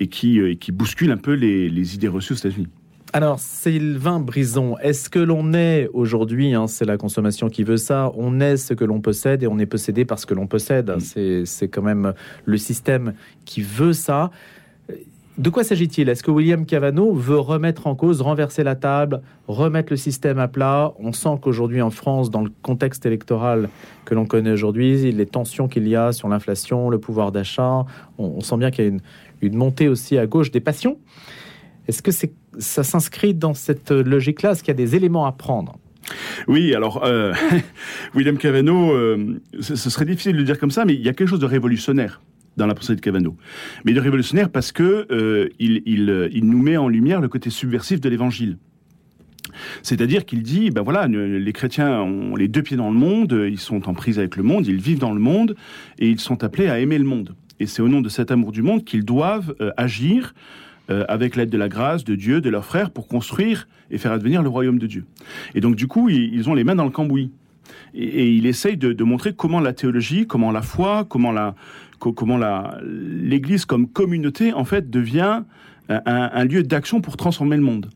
et 0.00 0.06
qui, 0.06 0.56
bouscule 0.72 1.10
un 1.10 1.16
peu 1.16 1.34
les 1.34 1.94
idées 1.94 2.08
reçues 2.08 2.32
aux 2.32 2.36
États-Unis. 2.36 2.68
Alors, 3.16 3.38
Sylvain 3.38 4.18
Brison, 4.18 4.76
est-ce 4.78 5.08
que 5.08 5.20
l'on 5.20 5.52
est 5.54 5.88
aujourd'hui, 5.92 6.52
hein, 6.52 6.66
c'est 6.66 6.84
la 6.84 6.96
consommation 6.96 7.48
qui 7.48 7.62
veut 7.62 7.76
ça, 7.76 8.10
on 8.16 8.40
est 8.40 8.56
ce 8.56 8.74
que 8.74 8.84
l'on 8.84 9.00
possède 9.00 9.44
et 9.44 9.46
on 9.46 9.56
est 9.60 9.66
possédé 9.66 10.04
par 10.04 10.18
ce 10.18 10.26
que 10.26 10.34
l'on 10.34 10.48
possède 10.48 10.90
Mm. 10.96 11.44
C'est- 11.44 11.68
quand 11.68 11.82
même 11.82 12.12
le 12.44 12.56
système 12.58 13.14
qui 13.44 13.62
veut 13.62 13.92
ça. 13.92 14.32
De 15.38 15.48
quoi 15.48 15.62
s'agit-il? 15.62 16.08
Est-ce 16.08 16.24
que 16.24 16.32
William 16.32 16.66
Cavanaugh 16.66 17.14
veut 17.14 17.38
remettre 17.38 17.86
en 17.86 17.94
cause, 17.94 18.20
renverser 18.20 18.64
la 18.64 18.74
table, 18.74 19.20
remettre 19.46 19.92
le 19.92 19.96
système 19.96 20.40
à 20.40 20.48
plat? 20.48 20.92
On 20.98 21.12
sent 21.12 21.38
qu'aujourd'hui 21.40 21.82
en 21.82 21.90
France, 21.90 22.30
dans 22.32 22.42
le 22.42 22.50
contexte 22.62 23.06
électoral 23.06 23.68
que 24.06 24.16
l'on 24.16 24.26
connaît 24.26 24.50
aujourd'hui, 24.52 25.12
les 25.12 25.26
tensions 25.26 25.68
qu'il 25.68 25.86
y 25.86 25.94
a 25.94 26.10
sur 26.10 26.28
l'inflation, 26.28 26.90
le 26.90 26.98
pouvoir 26.98 27.30
d'achat, 27.30 27.84
on, 28.18 28.24
on 28.24 28.40
sent 28.40 28.56
bien 28.56 28.72
qu'il 28.72 28.84
y 28.84 28.88
a 28.88 28.90
une, 28.90 29.00
une 29.40 29.54
montée 29.54 29.86
aussi 29.88 30.18
à 30.18 30.26
gauche 30.26 30.50
des 30.50 30.60
passions. 30.60 30.98
Est-ce 31.86 32.00
que 32.02 32.12
c'est, 32.12 32.32
ça 32.58 32.82
s'inscrit 32.82 33.34
dans 33.34 33.54
cette 33.54 33.90
logique-là 33.90 34.52
Est-ce 34.52 34.62
qu'il 34.62 34.68
y 34.68 34.70
a 34.70 34.74
des 34.74 34.96
éléments 34.96 35.26
à 35.26 35.32
prendre? 35.32 35.78
Oui, 36.48 36.74
alors 36.74 37.04
euh, 37.04 37.32
William 38.14 38.36
Cavanaugh, 38.36 38.92
euh, 38.92 39.40
ce, 39.60 39.76
serait 39.76 40.04
difficile 40.04 40.32
de 40.32 40.38
le 40.38 40.44
dire 40.44 40.58
comme 40.58 40.70
ça, 40.70 40.84
mais 40.84 40.94
il 40.94 41.00
y 41.00 41.08
a 41.08 41.12
quelque 41.12 41.28
chose 41.28 41.40
de 41.40 41.46
révolutionnaire 41.46 42.20
dans 42.56 42.66
la 42.66 42.74
pensée 42.74 42.94
de 42.94 43.00
Cavanaugh. 43.00 43.36
Mais 43.84 43.92
de 43.92 44.00
révolutionnaire 44.00 44.50
parce 44.50 44.72
que 44.72 45.06
euh, 45.10 45.48
il, 45.58 45.82
il, 45.86 46.28
il 46.32 46.44
nous 46.46 46.62
met 46.62 46.76
en 46.76 46.88
lumière 46.88 47.20
le 47.20 47.28
côté 47.28 47.50
subversif 47.50 48.00
de 48.00 48.08
l'Évangile. 48.08 48.58
C'est-à-dire 49.82 50.24
qu'il 50.24 50.42
dit, 50.42 50.70
ben 50.70 50.82
voilà, 50.82 51.06
les 51.06 51.52
chrétiens 51.52 52.00
ont 52.00 52.34
les 52.34 52.48
deux 52.48 52.62
pieds 52.62 52.76
dans 52.76 52.90
le 52.90 52.98
monde, 52.98 53.46
ils 53.46 53.60
sont 53.60 53.88
en 53.88 53.94
prise 53.94 54.18
avec 54.18 54.36
le 54.36 54.42
monde, 54.42 54.66
ils 54.66 54.80
vivent 54.80 54.98
dans 54.98 55.12
le 55.12 55.20
monde, 55.20 55.54
et 55.98 56.08
ils 56.08 56.18
sont 56.18 56.42
appelés 56.42 56.66
à 56.68 56.80
aimer 56.80 56.98
le 56.98 57.04
monde. 57.04 57.36
Et 57.60 57.66
c'est 57.66 57.80
au 57.80 57.88
nom 57.88 58.00
de 58.00 58.08
cet 58.08 58.32
amour 58.32 58.50
du 58.50 58.62
monde 58.62 58.84
qu'ils 58.84 59.04
doivent 59.04 59.54
agir 59.76 60.34
euh, 60.90 61.06
avec 61.08 61.34
l'aide 61.34 61.48
de 61.48 61.56
la 61.56 61.70
grâce, 61.70 62.04
de 62.04 62.14
Dieu, 62.14 62.42
de 62.42 62.50
leurs 62.50 62.66
frères, 62.66 62.90
pour 62.90 63.08
construire 63.08 63.68
et 63.90 63.96
faire 63.96 64.12
advenir 64.12 64.42
le 64.42 64.50
royaume 64.50 64.78
de 64.78 64.86
Dieu. 64.86 65.06
Et 65.54 65.62
donc 65.62 65.76
du 65.76 65.86
coup, 65.86 66.10
ils, 66.10 66.46
ont 66.50 66.52
les 66.52 66.62
mains 66.62 66.74
dans 66.74 66.84
le 66.84 66.90
cambouis. 66.90 67.30
Et, 67.94 68.04
et 68.04 68.30
il 68.34 68.44
essaye 68.44 68.76
de, 68.76 69.02
montrer 69.02 69.32
comment 69.32 69.60
la 69.60 69.72
théologie, 69.72 70.26
comment 70.26 70.52
la 70.52 70.60
foi, 70.60 71.06
comment 71.08 71.32
la, 71.32 71.54
co- 72.00 72.12
comment 72.12 72.38
l'Église 72.82 73.64
comme 73.64 73.88
communauté, 73.88 74.52
en 74.52 74.66
fait, 74.66 74.90
devient 74.90 75.44
un, 75.88 76.44
lieu 76.44 76.62
d'action 76.62 77.00
pour 77.00 77.16
transformer 77.16 77.56
le 77.56 77.62
monde. 77.62 77.88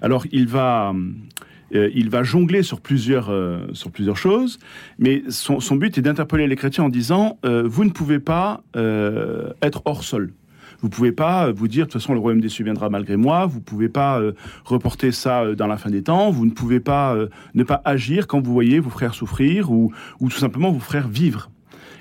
Alors, 0.00 0.24
il 0.30 0.46
va, 0.46 0.94
euh, 1.74 1.90
il 1.94 2.10
va 2.10 2.22
jongler 2.22 2.62
sur 2.62 2.80
plusieurs, 2.80 3.30
euh, 3.30 3.66
sur 3.72 3.90
plusieurs 3.90 4.16
choses, 4.16 4.60
mais 5.00 5.24
son, 5.30 5.74
but 5.74 5.98
est 5.98 6.02
d'interpeller 6.02 6.46
les 6.46 6.56
chrétiens 6.56 6.84
en 6.84 6.88
disant 6.88 7.40
vous 7.42 7.84
ne 7.84 7.90
pouvez 7.90 8.20
pas 8.20 8.62
être 9.62 9.82
hors 9.84 10.04
sol. 10.04 10.32
Vous 10.80 10.88
pouvez 10.88 11.12
pas 11.12 11.50
vous 11.52 11.68
dire 11.68 11.86
de 11.86 11.90
toute 11.90 12.00
façon 12.00 12.12
le 12.12 12.20
royaume 12.20 12.40
des 12.40 12.48
cieux 12.48 12.64
viendra 12.64 12.90
malgré 12.90 13.16
moi. 13.16 13.46
Vous 13.46 13.60
pouvez 13.60 13.88
pas 13.88 14.20
euh, 14.20 14.32
reporter 14.64 15.12
ça 15.12 15.42
euh, 15.42 15.54
dans 15.54 15.66
la 15.66 15.76
fin 15.76 15.90
des 15.90 16.02
temps. 16.02 16.30
Vous 16.30 16.46
ne 16.46 16.50
pouvez 16.50 16.80
pas 16.80 17.14
euh, 17.14 17.28
ne 17.54 17.64
pas 17.64 17.82
agir 17.84 18.26
quand 18.26 18.40
vous 18.40 18.52
voyez 18.52 18.78
vos 18.78 18.90
frères 18.90 19.14
souffrir 19.14 19.70
ou, 19.70 19.92
ou 20.20 20.28
tout 20.28 20.38
simplement 20.38 20.70
vos 20.70 20.80
frères 20.80 21.08
vivre. 21.08 21.50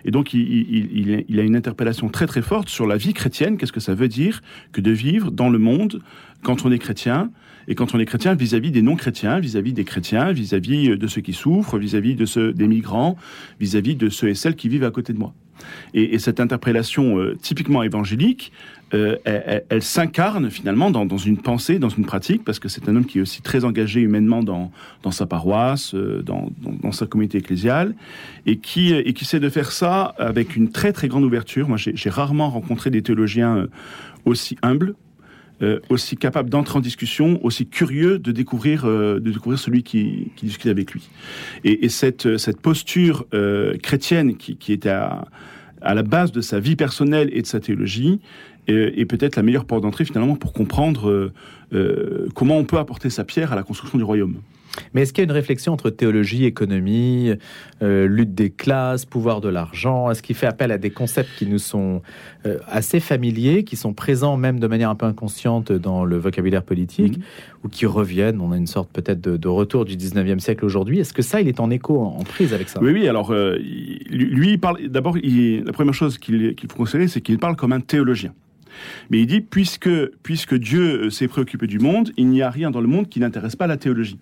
Et 0.06 0.12
donc, 0.12 0.36
il, 0.36 1.40
a 1.40 1.42
une 1.42 1.56
interpellation 1.56 2.10
très 2.10 2.28
très 2.28 2.44
forte 2.44 2.70
sur 2.70 2.86
la 2.86 2.96
vie 2.96 3.14
chrétienne. 3.14 3.58
Qu'est-ce 3.58 3.72
que 3.72 3.80
ça 3.80 3.96
veut 3.96 4.08
dire 4.08 4.44
que 4.72 4.80
de 4.80 4.92
vivre 4.92 5.32
dans 5.32 5.50
le 5.50 5.58
monde 5.58 6.00
quand 6.44 6.64
on 6.64 6.72
est 6.72 6.78
chrétien 6.78 7.32
et 7.68 7.74
quand 7.74 7.96
on 7.96 8.00
est 8.00 8.06
chrétien 8.06 8.36
vis-à-vis 8.36 8.70
des 8.70 8.84
non-chrétiens, 8.84 9.40
vis-à-vis 9.40 9.74
des 9.74 9.84
chrétiens, 9.84 10.32
vis-à-vis 10.32 10.92
euh, 10.92 10.98
de 10.98 11.08
ceux 11.08 11.22
qui 11.22 11.34
souffrent, 11.34 11.80
vis-à-vis 11.80 12.14
de 12.14 12.28
ceux 12.28 12.54
des 12.54 12.68
migrants, 12.68 13.18
vis-à-vis 13.60 13.96
de 13.96 14.10
ceux 14.10 14.30
et 14.30 14.36
celles 14.36 14.56
qui 14.56 14.70
vivent 14.70 14.84
à 14.84 14.92
côté 14.92 15.12
de 15.12 15.18
moi? 15.18 15.34
Et, 15.94 16.16
et 16.16 16.20
cette 16.20 16.40
interpellation 16.40 17.20
euh, 17.20 17.36
typiquement 17.42 17.84
évangélique, 17.84 18.52
euh, 18.94 19.18
elle, 19.26 19.82
s'incarne 19.82 20.50
finalement 20.52 20.92
dans, 20.92 21.18
une 21.18 21.38
pensée, 21.38 21.80
dans 21.80 21.90
une 21.90 22.06
pratique, 22.06 22.44
parce 22.44 22.60
que 22.60 22.70
c'est 22.70 22.88
un 22.88 22.96
homme 22.96 23.06
qui 23.06 23.18
est 23.18 23.22
aussi 23.22 23.42
très 23.42 23.66
engagé 23.66 24.00
humainement 24.00 24.44
dans, 24.44 24.72
sa 25.12 25.26
paroisse, 25.26 25.96
euh, 25.96 26.24
dans, 26.24 26.92
sa 26.92 27.08
communauté 27.08 27.40
ecclésiale, 27.40 27.96
et 28.46 28.58
qui, 28.58 28.94
et 28.94 29.10
essaie 29.20 29.40
de 29.40 29.50
faire 29.50 29.72
ça 29.72 30.14
avec 30.18 30.56
une 30.56 30.72
très 30.72 30.94
très 30.94 31.08
grande 31.08 31.24
ouverture. 31.24 31.68
Moi, 31.68 31.78
j'ai 31.78 32.10
rarement 32.10 32.50
rencontré 32.50 32.92
des 32.92 33.02
théologiens 33.02 33.68
aussi 34.24 34.56
humbles, 34.62 34.96
euh, 35.62 35.80
aussi 35.90 36.18
capables 36.18 36.50
d'entrer 36.50 36.78
en 36.78 36.82
discussion, 36.82 37.40
aussi 37.44 37.68
curieux 37.68 38.20
de 38.20 38.32
découvrir, 38.32 38.86
euh, 38.86 39.20
de 39.20 39.32
découvrir 39.32 39.60
celui 39.60 39.84
qui, 39.84 40.32
discute 40.42 40.70
avec 40.70 40.92
lui. 40.92 41.10
Et, 41.64 41.86
et 41.86 41.90
cette, 41.90 42.38
cette 42.38 42.60
posture 42.62 43.26
euh, 43.34 43.78
chrétienne 43.78 44.38
qui, 44.38 44.58
qui 44.58 44.74
est 44.74 44.86
à, 44.86 45.28
à 45.82 45.94
la 45.94 46.04
base 46.04 46.32
de 46.32 46.42
sa 46.42 46.60
vie 46.60 46.76
personnelle 46.76 47.30
et 47.32 47.42
de 47.42 47.48
sa 47.48 47.60
théologie 47.60 48.20
euh, 48.70 48.92
est 48.96 49.06
peut-être 49.06 49.36
la 49.36 49.44
meilleure 49.44 49.66
porte 49.66 49.84
d'entrée 49.84 50.06
finalement 50.06 50.36
pour 50.36 50.52
comprendre 50.52 51.10
euh, 51.10 51.32
euh, 51.74 52.28
comment 52.34 52.58
on 52.58 52.64
peut 52.64 52.80
apporter 52.80 53.10
sa 53.10 53.24
pierre 53.24 53.54
à 53.54 53.56
la 53.56 53.64
construction 53.64 53.98
du 53.98 54.04
royaume. 54.04 54.38
Mais 54.94 55.02
est-ce 55.02 55.14
qu'il 55.14 55.22
y 55.22 55.26
a 55.26 55.30
une 55.30 55.32
réflexion 55.32 55.74
entre 55.74 55.90
théologie, 55.90 56.46
économie, 56.46 57.32
euh, 57.82 58.08
lutte 58.08 58.34
des 58.34 58.50
classes, 58.50 59.06
pouvoir 59.06 59.42
de 59.42 59.50
l'argent? 59.50 60.10
Est-ce 60.12 60.22
qu'il 60.22 60.36
fait 60.36 60.48
appel 60.48 60.72
à 60.72 60.78
des 60.78 60.90
concepts 60.90 61.30
qui 61.38 61.46
nous 61.48 61.60
sont 61.60 62.02
euh, 62.46 62.58
assez 62.68 63.00
familiers, 63.00 63.64
qui 63.64 63.76
sont 63.76 63.94
présents 63.94 64.38
même 64.38 64.60
de 64.60 64.68
manière 64.68 64.90
un 64.90 64.96
peu 64.96 65.06
inconsciente 65.06 65.72
dans 65.72 66.06
le 66.06 66.18
vocabulaire 66.18 66.64
politique, 66.64 67.18
Mhm. 67.18 67.24
ou 67.64 67.70
qui 67.70 67.86
reviennent? 67.86 68.42
On 68.42 68.52
a 68.52 68.58
une 68.58 68.68
sorte 68.68 68.90
peut-être 68.92 69.22
de, 69.22 69.38
de 69.38 69.48
retour 69.48 69.86
du 69.86 69.96
19e 69.98 70.40
siècle 70.40 70.66
aujourd'hui. 70.66 71.00
Est-ce 71.00 71.14
que 71.14 71.22
ça, 71.22 71.42
il 71.42 71.48
est 71.48 71.60
en 71.60 71.70
écho, 71.70 72.00
en, 72.02 72.18
en 72.20 72.24
prise 72.24 72.54
avec 72.54 72.70
ça? 72.70 72.80
Oui, 72.82 72.92
oui. 72.92 73.08
Alors, 73.08 73.32
euh, 73.32 73.58
lui, 74.10 74.50
il 74.52 74.60
parle. 74.60 74.88
D'abord, 74.88 75.16
la 75.24 75.72
première 75.72 75.94
chose 75.94 76.18
qu'il 76.18 76.56
faut 76.70 76.78
considérer, 76.78 77.08
c'est 77.08 77.22
qu'il 77.22 77.40
parle 77.40 77.56
comme 77.56 77.74
un 77.74 77.80
théologien. 77.82 78.34
Mais 79.10 79.20
il 79.20 79.26
dit 79.28 79.40
puisque 79.40 79.90
puisque 80.22 80.54
Dieu 80.56 81.10
s'est 81.10 81.30
préoccupé 81.30 81.66
du 81.66 81.80
monde, 81.80 82.12
il 82.18 82.28
n'y 82.28 82.42
a 82.42 82.50
rien 82.50 82.72
dans 82.72 82.82
le 82.82 82.88
monde 82.88 83.08
qui 83.08 83.22
n'intéresse 83.22 83.56
pas 83.56 83.68
la 83.68 83.78
théologie. 83.78 84.20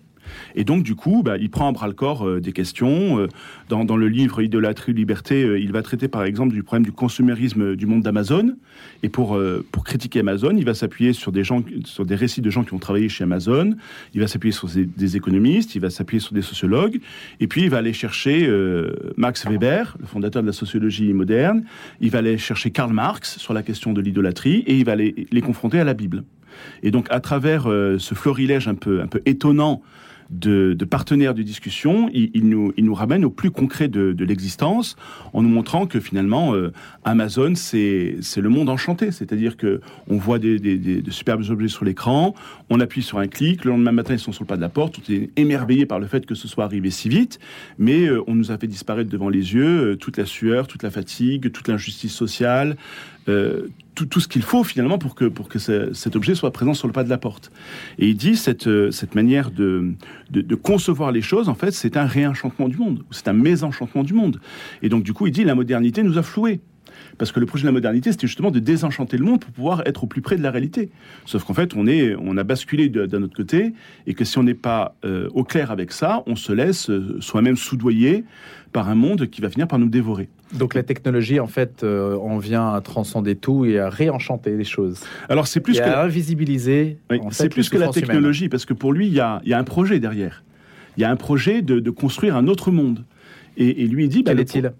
Et 0.54 0.64
donc, 0.64 0.82
du 0.82 0.94
coup, 0.94 1.22
bah, 1.22 1.36
il 1.38 1.50
prend 1.50 1.68
à 1.68 1.72
bras 1.72 1.86
le 1.86 1.94
corps 1.94 2.26
euh, 2.26 2.40
des 2.40 2.52
questions. 2.52 3.18
Euh, 3.18 3.28
dans, 3.68 3.96
le 3.96 4.08
livre 4.08 4.42
Idolâtrie, 4.42 4.92
Liberté, 4.92 5.42
euh, 5.42 5.58
il 5.58 5.72
va 5.72 5.82
traiter 5.82 6.08
par 6.08 6.24
exemple 6.24 6.54
du 6.54 6.62
problème 6.62 6.84
du 6.84 6.92
consumérisme 6.92 7.76
du 7.76 7.86
monde 7.86 8.02
d'Amazon. 8.02 8.56
Et 9.02 9.08
pour, 9.08 9.38
pour 9.70 9.84
critiquer 9.84 10.20
Amazon, 10.20 10.56
il 10.56 10.64
va 10.64 10.74
s'appuyer 10.74 11.12
sur 11.12 11.30
des, 11.30 11.44
gens, 11.44 11.62
sur 11.84 12.06
des 12.06 12.14
récits 12.14 12.40
de 12.40 12.50
gens 12.50 12.64
qui 12.64 12.72
ont 12.72 12.78
travaillé 12.78 13.08
chez 13.08 13.24
Amazon. 13.24 13.74
Il 14.14 14.20
va 14.20 14.26
s'appuyer 14.26 14.52
sur 14.52 14.68
des, 14.68 15.16
économistes, 15.16 15.74
il 15.74 15.80
va 15.80 15.90
s'appuyer 15.90 16.20
sur 16.20 16.32
des 16.32 16.42
sociologues. 16.42 17.00
Et 17.40 17.46
puis, 17.46 17.62
il 17.64 17.70
va 17.70 17.78
aller 17.78 17.92
chercher 17.92 18.50
Max 19.16 19.46
Weber, 19.46 19.96
le 20.00 20.06
fondateur 20.06 20.42
de 20.42 20.46
la 20.46 20.52
sociologie 20.52 21.12
moderne. 21.12 21.64
Il 22.00 22.10
va 22.10 22.18
aller 22.18 22.38
chercher 22.38 22.70
Karl 22.70 22.92
Marx 22.92 23.38
sur 23.38 23.52
la 23.52 23.62
question 23.62 23.92
de 23.92 24.00
l'idolâtrie. 24.00 24.64
Et 24.66 24.78
il 24.78 24.84
va 24.84 24.96
les, 24.96 25.26
les 25.30 25.40
confronter 25.42 25.78
à 25.78 25.84
la 25.84 25.94
Bible. 25.94 26.24
Et 26.82 26.90
donc, 26.90 27.06
à 27.10 27.20
travers 27.20 27.64
ce 27.64 28.14
florilège 28.14 28.68
un 28.68 28.74
peu, 28.74 29.02
un 29.02 29.06
peu 29.06 29.20
étonnant 29.26 29.82
de, 30.30 30.76
partenaires 30.84 31.34
de 31.34 31.42
discussion, 31.42 32.10
il, 32.12 32.48
nous, 32.48 32.72
il 32.76 32.84
nous 32.84 32.94
ramène 32.94 33.24
au 33.24 33.30
plus 33.30 33.50
concret 33.50 33.88
de, 33.88 34.24
l'existence, 34.24 34.96
en 35.32 35.42
nous 35.42 35.48
montrant 35.48 35.86
que 35.86 36.00
finalement, 36.00 36.54
euh, 36.54 36.72
Amazon, 37.04 37.54
c'est 37.54 38.16
le 38.36 38.48
monde 38.48 38.68
enchanté. 38.68 39.10
C'est-à-dire 39.10 39.56
que 39.56 39.80
on 40.08 40.16
voit 40.16 40.38
des, 40.38 40.58
de 40.58 41.10
superbes 41.10 41.42
objets 41.50 41.68
sur 41.68 41.84
l'écran, 41.84 42.34
on 42.70 42.80
appuie 42.80 43.02
sur 43.02 43.18
un 43.18 43.26
clic, 43.26 43.64
le 43.64 43.72
lendemain 43.72 43.92
matin, 43.92 44.14
ils 44.14 44.18
sont 44.18 44.32
sur 44.32 44.44
le 44.44 44.48
pas 44.48 44.56
de 44.56 44.60
la 44.60 44.68
porte, 44.68 44.98
on 44.98 45.12
est 45.12 45.30
émerveillé 45.36 45.86
par 45.86 46.00
le 46.00 46.06
fait 46.06 46.26
que 46.26 46.34
ce 46.34 46.48
soit 46.48 46.64
arrivé 46.64 46.90
si 46.90 47.08
vite, 47.08 47.38
mais 47.78 48.06
euh, 48.06 48.22
on 48.26 48.34
nous 48.34 48.50
a 48.50 48.58
fait 48.58 48.66
disparaître 48.66 49.10
devant 49.10 49.28
les 49.28 49.54
yeux 49.54 49.92
euh, 49.92 49.96
toute 49.96 50.16
la 50.16 50.26
sueur, 50.26 50.66
toute 50.66 50.82
la 50.82 50.90
fatigue, 50.90 51.52
toute 51.52 51.68
l'injustice 51.68 52.12
sociale, 52.12 52.76
euh, 53.28 53.68
tout, 53.94 54.06
tout, 54.06 54.20
ce 54.20 54.28
qu'il 54.28 54.42
faut 54.42 54.64
finalement 54.64 54.98
pour 54.98 55.14
que, 55.14 55.24
pour 55.24 55.48
que 55.48 55.58
cet 55.58 56.16
objet 56.16 56.34
soit 56.34 56.50
présent 56.50 56.74
sur 56.74 56.86
le 56.86 56.92
pas 56.92 57.04
de 57.04 57.08
la 57.08 57.18
porte. 57.18 57.52
Et 57.98 58.08
il 58.08 58.16
dit 58.16 58.36
cette, 58.36 58.66
euh, 58.66 58.90
cette 58.90 59.14
manière 59.14 59.50
de, 59.50 59.92
de, 60.30 60.40
de, 60.40 60.54
concevoir 60.54 61.12
les 61.12 61.22
choses, 61.22 61.48
en 61.48 61.54
fait, 61.54 61.70
c'est 61.70 61.96
un 61.96 62.06
réenchantement 62.06 62.68
du 62.68 62.76
monde, 62.76 63.04
c'est 63.10 63.28
un 63.28 63.32
mésenchantement 63.32 64.02
du 64.02 64.14
monde. 64.14 64.40
Et 64.82 64.88
donc, 64.88 65.04
du 65.04 65.12
coup, 65.12 65.26
il 65.26 65.32
dit 65.32 65.44
la 65.44 65.54
modernité 65.54 66.02
nous 66.02 66.18
a 66.18 66.22
floués. 66.22 66.60
Parce 67.18 67.32
que 67.32 67.40
le 67.40 67.46
projet 67.46 67.62
de 67.62 67.68
la 67.68 67.72
modernité, 67.72 68.12
c'était 68.12 68.26
justement 68.26 68.50
de 68.50 68.58
désenchanter 68.58 69.16
le 69.16 69.24
monde 69.24 69.40
pour 69.40 69.50
pouvoir 69.50 69.82
être 69.86 70.04
au 70.04 70.06
plus 70.06 70.20
près 70.20 70.36
de 70.36 70.42
la 70.42 70.50
réalité. 70.50 70.90
Sauf 71.26 71.44
qu'en 71.44 71.54
fait, 71.54 71.74
on, 71.74 71.86
est, 71.86 72.14
on 72.18 72.36
a 72.36 72.44
basculé 72.44 72.88
d'un 72.88 73.22
autre 73.22 73.36
côté, 73.36 73.72
et 74.06 74.14
que 74.14 74.24
si 74.24 74.38
on 74.38 74.42
n'est 74.42 74.54
pas 74.54 74.96
euh, 75.04 75.28
au 75.34 75.44
clair 75.44 75.70
avec 75.70 75.92
ça, 75.92 76.22
on 76.26 76.36
se 76.36 76.52
laisse 76.52 76.90
soi-même 77.20 77.56
soudoyer 77.56 78.24
par 78.74 78.88
un 78.88 78.96
monde 78.96 79.28
qui 79.30 79.40
va 79.40 79.48
finir 79.48 79.68
par 79.68 79.78
nous 79.78 79.88
dévorer. 79.88 80.28
Donc 80.52 80.74
la 80.74 80.82
technologie, 80.82 81.40
en 81.40 81.46
fait, 81.46 81.82
euh, 81.82 82.18
on 82.20 82.38
vient 82.38 82.74
à 82.74 82.80
transcender 82.80 83.36
tout 83.36 83.64
et 83.64 83.78
à 83.78 83.88
réenchanter 83.88 84.56
les 84.56 84.64
choses. 84.64 85.00
Alors 85.28 85.46
c'est 85.46 85.60
plus 85.60 85.78
et 85.78 85.80
que 85.80 85.84
à 85.84 86.02
invisibiliser. 86.02 86.98
c'est 87.30 87.48
plus 87.48 87.68
que 87.68 87.78
la 87.78 87.88
technologie, 87.88 88.48
parce 88.48 88.66
que 88.66 88.74
pour 88.74 88.92
lui, 88.92 89.06
il 89.06 89.14
y 89.14 89.20
a, 89.20 89.40
un 89.46 89.64
projet 89.64 90.00
derrière. 90.00 90.42
Il 90.96 91.00
y 91.00 91.04
a 91.04 91.10
un 91.10 91.16
projet 91.16 91.62
de, 91.62 91.90
construire 91.90 92.36
un 92.36 92.46
autre 92.48 92.70
monde. 92.70 93.04
Et, 93.56 93.86
lui, 93.86 94.04
il 94.04 94.08
dit. 94.08 94.22
Bah, 94.24 94.32
Quel 94.32 94.40
est-il? 94.40 94.72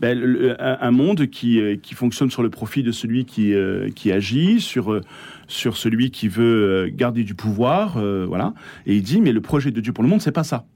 Ben, 0.00 0.56
un, 0.58 0.90
monde 0.90 1.26
qui, 1.26 1.60
euh, 1.60 1.76
qui 1.76 1.94
fonctionne 1.94 2.30
sur 2.30 2.42
le 2.42 2.50
profit 2.50 2.82
de 2.82 2.92
celui 2.92 3.24
qui, 3.24 3.54
euh, 3.54 3.88
qui 3.90 4.12
agit, 4.12 4.60
sur, 4.60 5.00
sur 5.46 5.76
celui 5.76 6.10
qui 6.10 6.28
veut 6.28 6.90
garder 6.92 7.24
du 7.24 7.34
pouvoir, 7.34 7.98
voilà. 8.26 8.54
Et 8.86 8.96
il 8.96 9.02
dit, 9.02 9.20
mais 9.20 9.32
le 9.32 9.40
projet 9.40 9.70
de 9.70 9.80
Dieu 9.80 9.92
pour 9.92 10.04
le 10.04 10.10
monde, 10.10 10.20
c'est 10.20 10.32
pas 10.32 10.44
ça. 10.44 10.66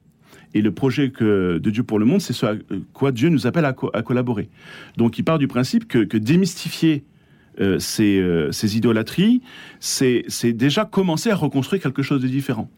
Et 0.54 0.62
le 0.62 0.72
projet 0.72 1.10
que, 1.10 1.58
de 1.58 1.70
Dieu 1.70 1.82
pour 1.82 1.98
le 1.98 2.04
monde, 2.04 2.20
c'est 2.20 2.32
ce 2.32 2.46
à 2.46 2.54
quoi 2.92 3.12
Dieu 3.12 3.28
nous 3.28 3.46
appelle 3.46 3.64
à, 3.64 3.72
collaborer. 3.72 4.48
Donc 4.96 5.18
il 5.18 5.22
part 5.22 5.38
du 5.38 5.48
principe 5.48 5.86
que, 5.86 6.16
démystifier 6.16 7.04
euh, 7.60 7.78
euh, 8.00 8.52
ces, 8.52 8.76
idolâtries, 8.76 9.42
c'est 9.80 10.52
déjà 10.52 10.84
commencer 10.84 11.30
à 11.30 11.34
reconstruire 11.34 11.82
quelque 11.82 12.02
chose 12.02 12.22
de 12.22 12.28
différent. 12.28 12.70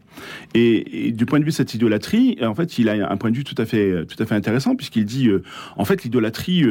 Et, 0.53 1.11
du 1.11 1.25
point 1.25 1.39
de 1.39 1.45
vue 1.45 1.51
de 1.51 1.55
cette 1.55 1.73
idolâtrie, 1.73 2.37
en 2.41 2.53
fait, 2.53 2.77
il 2.77 2.89
a 2.89 3.09
un 3.09 3.17
point 3.17 3.31
de 3.31 3.37
vue 3.37 3.43
tout 3.43 3.59
à 3.61 3.65
fait, 3.65 4.05
intéressant, 4.31 4.75
puisqu'il 4.75 5.05
dit, 5.05 5.29
euh, 5.29 5.43
en 5.77 5.85
fait, 5.85 6.03
l'idolâtrie, 6.03 6.63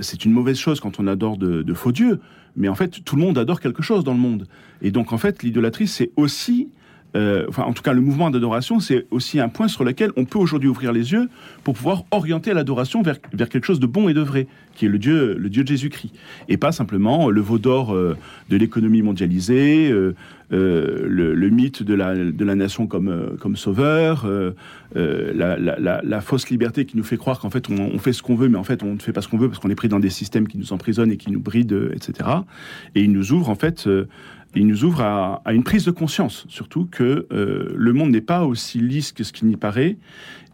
c'est 0.00 0.24
une 0.24 0.32
mauvaise 0.32 0.58
chose 0.58 0.80
quand 0.80 0.98
on 0.98 1.06
adore 1.06 1.36
de, 1.36 1.74
faux 1.74 1.92
dieux, 1.92 2.20
mais 2.56 2.68
en 2.68 2.74
fait, 2.74 3.04
tout 3.04 3.16
le 3.16 3.22
monde 3.22 3.38
adore 3.38 3.60
quelque 3.60 3.82
chose 3.82 4.02
dans 4.02 4.14
le 4.14 4.20
monde. 4.20 4.46
Et 4.82 4.90
donc, 4.90 5.12
en 5.12 5.18
fait, 5.18 5.42
l'idolâtrie, 5.42 5.86
c'est 5.86 6.10
aussi 6.16 6.68
euh, 7.16 7.46
en 7.56 7.72
tout 7.72 7.82
cas 7.82 7.92
le 7.92 8.00
mouvement 8.00 8.30
d'adoration, 8.30 8.78
c'est 8.78 9.06
aussi 9.10 9.40
un 9.40 9.48
point 9.48 9.68
sur 9.68 9.84
lequel 9.84 10.10
on 10.16 10.24
peut 10.24 10.38
aujourd'hui 10.38 10.68
ouvrir 10.68 10.92
les 10.92 11.12
yeux 11.12 11.28
pour 11.64 11.74
pouvoir 11.74 12.04
orienter 12.10 12.52
l'adoration 12.52 13.02
vers, 13.02 13.16
vers 13.32 13.48
quelque 13.48 13.64
chose 13.64 13.80
de 13.80 13.86
bon 13.86 14.08
et 14.08 14.14
de 14.14 14.20
vrai, 14.20 14.46
qui 14.74 14.84
est 14.84 14.88
le 14.88 14.98
Dieu, 14.98 15.34
le 15.38 15.48
Dieu 15.48 15.62
de 15.62 15.68
Jésus-Christ, 15.68 16.12
et 16.48 16.58
pas 16.58 16.72
simplement 16.72 17.30
le 17.30 17.40
veau 17.40 17.58
d'or 17.58 17.94
euh, 17.94 18.16
de 18.50 18.56
l'économie 18.56 19.00
mondialisée, 19.00 19.90
euh, 19.90 20.14
le, 20.50 21.48
mythe 21.48 21.82
de 21.82 21.94
la, 21.94 22.14
de 22.14 22.44
la 22.44 22.54
nation 22.54 22.86
comme, 22.86 23.36
comme 23.40 23.56
sauveur, 23.56 24.30
la, 24.94 26.20
fausse 26.20 26.50
liberté 26.50 26.84
qui 26.84 26.96
nous 26.96 27.04
fait 27.04 27.16
croire 27.16 27.40
qu'en 27.40 27.50
fait 27.50 27.68
on, 27.70 27.98
fait 27.98 28.12
ce 28.12 28.22
qu'on 28.22 28.36
veut, 28.36 28.48
mais 28.48 28.58
en 28.58 28.64
fait 28.64 28.82
on 28.82 28.94
ne 28.94 28.98
fait 28.98 29.12
pas 29.12 29.22
ce 29.22 29.28
qu'on 29.28 29.38
veut 29.38 29.48
parce 29.48 29.58
qu'on 29.58 29.70
est 29.70 29.76
pris 29.76 29.88
dans 29.88 30.00
des 30.00 30.10
systèmes 30.10 30.46
qui 30.46 30.58
nous 30.58 30.72
emprisonnent 30.72 31.10
et 31.10 31.16
qui 31.16 31.32
nous 31.32 31.40
brident, 31.40 31.90
etc. 31.92 32.28
Et 32.94 33.02
il 33.02 33.12
nous 33.12 33.32
ouvre 33.32 33.48
en 33.48 33.54
fait 33.54 33.88
il 34.56 34.66
nous 34.66 34.84
ouvre 34.84 35.02
à, 35.02 35.42
une 35.52 35.64
prise 35.64 35.84
de 35.84 35.90
conscience, 35.90 36.46
surtout 36.48 36.88
que 36.90 37.26
euh, 37.32 37.72
le 37.74 37.92
monde 37.92 38.10
n'est 38.10 38.20
pas 38.20 38.44
aussi 38.44 38.78
lisse 38.78 39.12
que 39.12 39.24
ce 39.24 39.32
qu'il 39.32 39.48
n'y 39.48 39.56
paraît, 39.56 39.96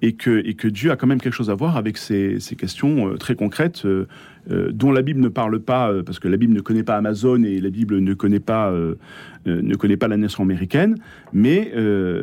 et 0.05 0.15
que, 0.15 0.45
et 0.45 0.55
que 0.55 0.67
Dieu 0.67 0.91
a 0.91 0.97
quand 0.97 1.07
même 1.07 1.21
quelque 1.21 1.35
chose 1.35 1.51
à 1.51 1.55
voir 1.55 1.77
avec 1.77 1.97
ces, 1.97 2.39
questions 2.59 3.09
euh, 3.09 3.17
très 3.17 3.37
concrètes 3.37 3.85
euh, 3.85 4.07
dont 4.73 4.91
la 4.91 5.03
Bible 5.03 5.21
ne 5.21 5.29
parle 5.29 5.61
pas, 5.61 5.93
parce 6.05 6.19
que 6.19 6.27
la 6.27 6.37
Bible 6.37 6.53
ne 6.53 6.61
connaît 6.61 6.83
pas 6.83 6.97
Amazon 6.97 7.45
et 7.45 7.61
la 7.61 7.71
Bible 7.71 8.01
ne 8.01 8.13
connaît 8.13 8.41
pas, 8.41 8.75
ne 9.47 9.75
connaît 9.77 9.97
pas 9.97 10.09
la 10.09 10.17
nation 10.17 10.43
américaine, 10.43 10.97
mais, 11.33 11.73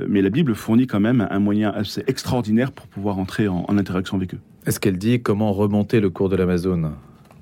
mais 0.09 0.21
la 0.21 0.29
Bible 0.29 0.53
fournit 0.53 0.85
quand 0.85 0.99
même 0.99 1.25
un 1.31 1.39
moyen 1.39 1.69
assez 1.69 2.03
extraordinaire 2.07 2.73
pour 2.73 2.87
pouvoir 2.87 3.19
entrer 3.19 3.47
en, 3.47 3.63
en 3.65 3.77
interaction 3.77 4.17
avec 4.17 4.33
eux. 4.33 4.39
Est-ce 4.65 4.81
qu'elle 4.81 4.97
dit 4.97 5.21
comment 5.21 5.53
remonter 5.53 6.01
le 6.01 6.09
cours 6.09 6.27
de 6.27 6.35
l'Amazon 6.35 6.91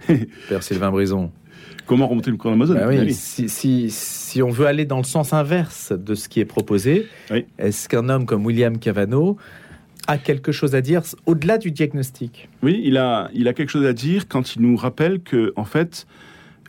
Père 0.50 0.62
Sylvain 0.62 0.92
Brison 0.92 1.32
Comment 1.86 2.08
remonter 2.08 2.32
le 2.32 2.38
cours 2.38 2.52
d'Amazon 2.52 2.74
bah 2.74 2.88
oui, 2.88 3.14
si, 3.14 3.48
si, 3.48 3.88
si, 3.90 4.42
on 4.42 4.50
veut 4.50 4.66
aller 4.66 4.86
dans 4.86 4.98
le 4.98 5.06
sens 5.06 5.32
inverse 5.34 5.94
de 5.94 6.16
ce 6.16 6.28
qui 6.28 6.42
est 6.42 6.46
proposé, 6.46 7.08
est-ce 7.58 7.88
qu'un 7.88 8.10
homme 8.10 8.26
comme 8.26 8.46
William 8.46 8.78
Cavano 8.78 9.38
a 10.08 10.18
quelque 10.18 10.52
chose 10.52 10.76
à 10.76 10.82
dire 10.82 11.04
au-delà 11.26 11.58
du 11.58 11.72
diagnostic? 11.72 12.50
Oui, 12.62 12.82
il 12.84 12.98
a, 12.98 13.30
il 13.34 13.48
a 13.48 13.54
quelque 13.54 13.70
chose 13.70 13.86
à 13.86 13.94
dire 13.94 14.28
quand 14.28 14.56
il 14.56 14.62
nous 14.62 14.76
rappelle 14.76 15.22
que, 15.22 15.54
en 15.56 15.66
fait, 15.66 16.08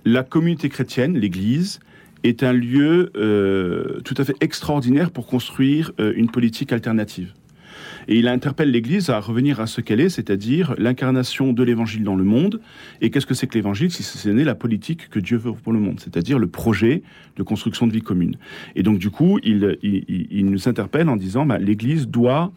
la 0.05 0.23
communauté 0.23 0.69
chrétienne, 0.69 1.19
l'Église, 1.19 1.81
est 2.25 2.43
un 2.43 2.53
lieu 2.53 3.11
euh, 3.17 4.01
tout 4.05 4.15
à 4.19 4.25
fait 4.25 4.37
extraordinaire 4.41 5.11
pour 5.11 5.27
construire 5.27 5.93
euh, 6.01 6.13
une 6.17 6.31
politique 6.31 6.73
alternative. 6.73 7.33
Et 8.09 8.19
il 8.19 8.29
interpelle 8.29 8.71
l'Église 8.71 9.11
à 9.11 9.21
revenir 9.21 9.61
à 9.61 9.67
ce 9.67 9.81
qu'elle 9.81 10.01
est, 10.01 10.09
c'est-à-dire 10.09 10.75
l'incarnation 10.79 11.53
de 11.53 11.63
l'Évangile 11.63 12.05
dans 12.05 12.17
le 12.17 12.25
monde. 12.25 12.61
Et 13.01 13.11
qu'est-ce 13.11 13.27
que 13.27 13.35
c'est 13.35 13.47
que 13.47 13.55
l'Évangile 13.55 13.91
si 13.91 14.03
ce 14.03 14.29
n'est 14.29 14.45
la 14.45 14.55
politique 14.55 15.09
que 15.11 15.19
Dieu 15.19 15.37
veut 15.37 15.53
pour 15.53 15.73
le 15.73 15.79
monde, 15.79 16.01
c'est-à-dire 16.01 16.39
le 16.39 16.47
projet 16.47 17.03
de 17.37 17.43
construction 17.43 17.87
de 17.87 17.93
vie 17.93 18.03
commune. 18.03 18.37
Et 18.77 18.83
donc 18.83 18.99
du 18.99 19.11
coup, 19.11 19.39
il, 19.43 19.79
il, 19.83 20.47
nous 20.47 20.69
interpelle 20.69 21.09
en 21.09 21.17
disant, 21.17 21.47
bah, 21.47 21.59
l'Église 21.59 22.09
doit 22.09 22.53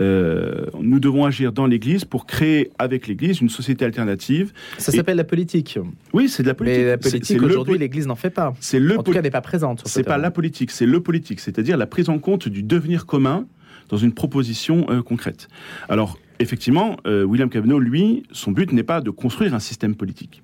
euh, 0.00 0.64
nous 0.80 0.98
devons 0.98 1.26
agir 1.26 1.52
dans 1.52 1.66
l'Église 1.66 2.04
pour 2.04 2.24
créer 2.24 2.70
avec 2.78 3.06
l'Église 3.06 3.40
une 3.40 3.50
société 3.50 3.84
alternative. 3.84 4.52
Ça 4.78 4.92
s'appelle 4.92 5.16
la 5.16 5.24
politique. 5.24 5.78
Oui, 6.12 6.28
c'est 6.28 6.42
de 6.42 6.48
la 6.48 6.54
politique. 6.54 6.80
Mais 6.80 6.86
la 6.86 6.98
politique 6.98 7.42
aujourd'hui, 7.42 7.76
l'Église 7.76 8.06
n'en 8.06 8.16
fait 8.16 8.30
pas. 8.30 8.54
C'est 8.60 8.80
le. 8.80 8.98
En 8.98 9.02
tout 9.02 9.12
cas, 9.12 9.20
n'est 9.20 9.30
pas 9.30 9.42
présente. 9.42 9.82
C'est 9.86 10.02
pas 10.02 10.18
la 10.18 10.30
politique, 10.30 10.70
c'est 10.70 10.86
le 10.86 11.00
politique, 11.00 11.40
c'est-à-dire 11.40 11.76
la 11.76 11.86
prise 11.86 12.08
en 12.08 12.18
compte 12.18 12.48
du 12.48 12.62
devenir 12.62 13.04
commun 13.04 13.46
dans 13.90 13.98
une 13.98 14.12
proposition 14.12 14.86
euh, 14.88 15.02
concrète. 15.02 15.48
Alors, 15.88 16.18
effectivement, 16.38 16.96
euh, 17.06 17.24
William 17.24 17.50
Cavanaugh, 17.50 17.80
lui, 17.80 18.22
son 18.32 18.52
but 18.52 18.72
n'est 18.72 18.82
pas 18.82 19.00
de 19.00 19.10
construire 19.10 19.54
un 19.54 19.58
système 19.58 19.94
politique. 19.94 20.42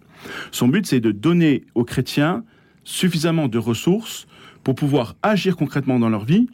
Son 0.51 0.69
but, 0.69 0.87
c'est 0.87 1.01
de 1.01 1.13
donner 1.13 1.65
aux 1.75 1.85
chrétiens 1.85 2.45
suffisamment 2.85 3.49
de 3.49 3.59
ressources 3.59 4.27
pour 4.63 4.75
pouvoir 4.75 5.17
agir 5.23 5.57
concrètement 5.57 5.99
dans 5.99 6.09
leur 6.09 6.25
vie 6.25 6.49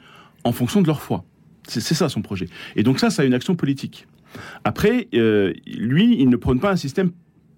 en 0.45 0.53
fonction 0.53 0.83
de 0.83 0.87
leur 0.87 1.01
foi. 1.01 1.25
C'est 1.67 1.95
ça 1.95 2.09
son 2.09 2.23
projet. 2.23 2.49
Et 2.77 2.83
donc 2.83 2.99
ça, 2.99 3.11
ça 3.11 3.23
a 3.23 3.25
une 3.25 3.35
action 3.35 3.55
politique. 3.55 4.07
Après, 4.65 5.09
euh, 5.15 5.53
lui, 5.67 6.17
il 6.21 6.29
ne 6.29 6.37
prône 6.37 6.61
pas 6.61 6.71
un 6.71 6.77
système 6.77 7.13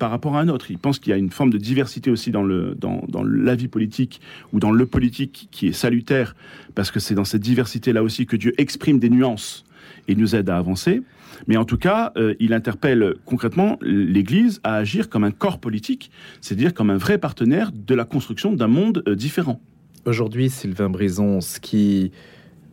par 0.05 0.11
rapport 0.11 0.37
à 0.37 0.41
un 0.43 0.51
autre. 0.51 0.71
Il 0.71 0.77
pense 0.77 0.99
qu'il 0.99 1.13
y 1.13 1.15
a 1.15 1.17
une 1.17 1.31
forme 1.31 1.49
de 1.49 1.57
diversité 1.57 2.11
aussi 2.11 2.31
dans, 2.31 2.43
le, 2.43 2.77
dans, 2.79 3.25
la 3.25 3.55
vie 3.55 3.69
politique 3.69 4.21
ou 4.53 4.61
dans 4.61 4.71
le 4.71 4.85
politique 4.85 5.49
qui 5.51 5.69
est 5.69 5.73
salutaire, 5.73 6.37
parce 6.75 6.91
que 6.91 7.01
c'est 7.01 7.15
dans 7.15 7.25
cette 7.25 7.41
diversité-là 7.41 8.03
aussi 8.03 8.27
que 8.27 8.37
Dieu 8.37 8.53
exprime 8.59 8.99
des 8.99 9.09
nuances 9.09 9.65
et 10.07 10.15
nous 10.15 10.37
aide 10.37 10.51
à 10.51 10.59
avancer. 10.59 11.01
Mais 11.47 11.57
en 11.57 11.65
tout 11.65 11.79
cas, 11.79 12.13
euh, 12.19 12.35
il 12.39 12.53
interpelle 12.53 13.15
concrètement 13.25 13.79
l'Église 13.81 14.61
à 14.63 14.75
agir 14.75 15.09
comme 15.09 15.25
un 15.25 15.31
corps 15.31 15.59
politique, 15.59 16.11
c'est-à-dire 16.43 16.75
comme 16.75 16.91
un 16.91 16.99
vrai 16.99 17.17
partenaire 17.17 17.73
de 17.73 17.95
la 17.95 18.05
construction 18.05 18.53
d'un 18.53 18.69
monde 18.69 19.03
euh, 19.09 19.15
différent. 19.15 19.59
Aujourd'hui, 20.05 20.51
Sylvain 20.51 20.91
Brison, 20.91 21.41
ce 21.41 21.61
qui 21.61 22.13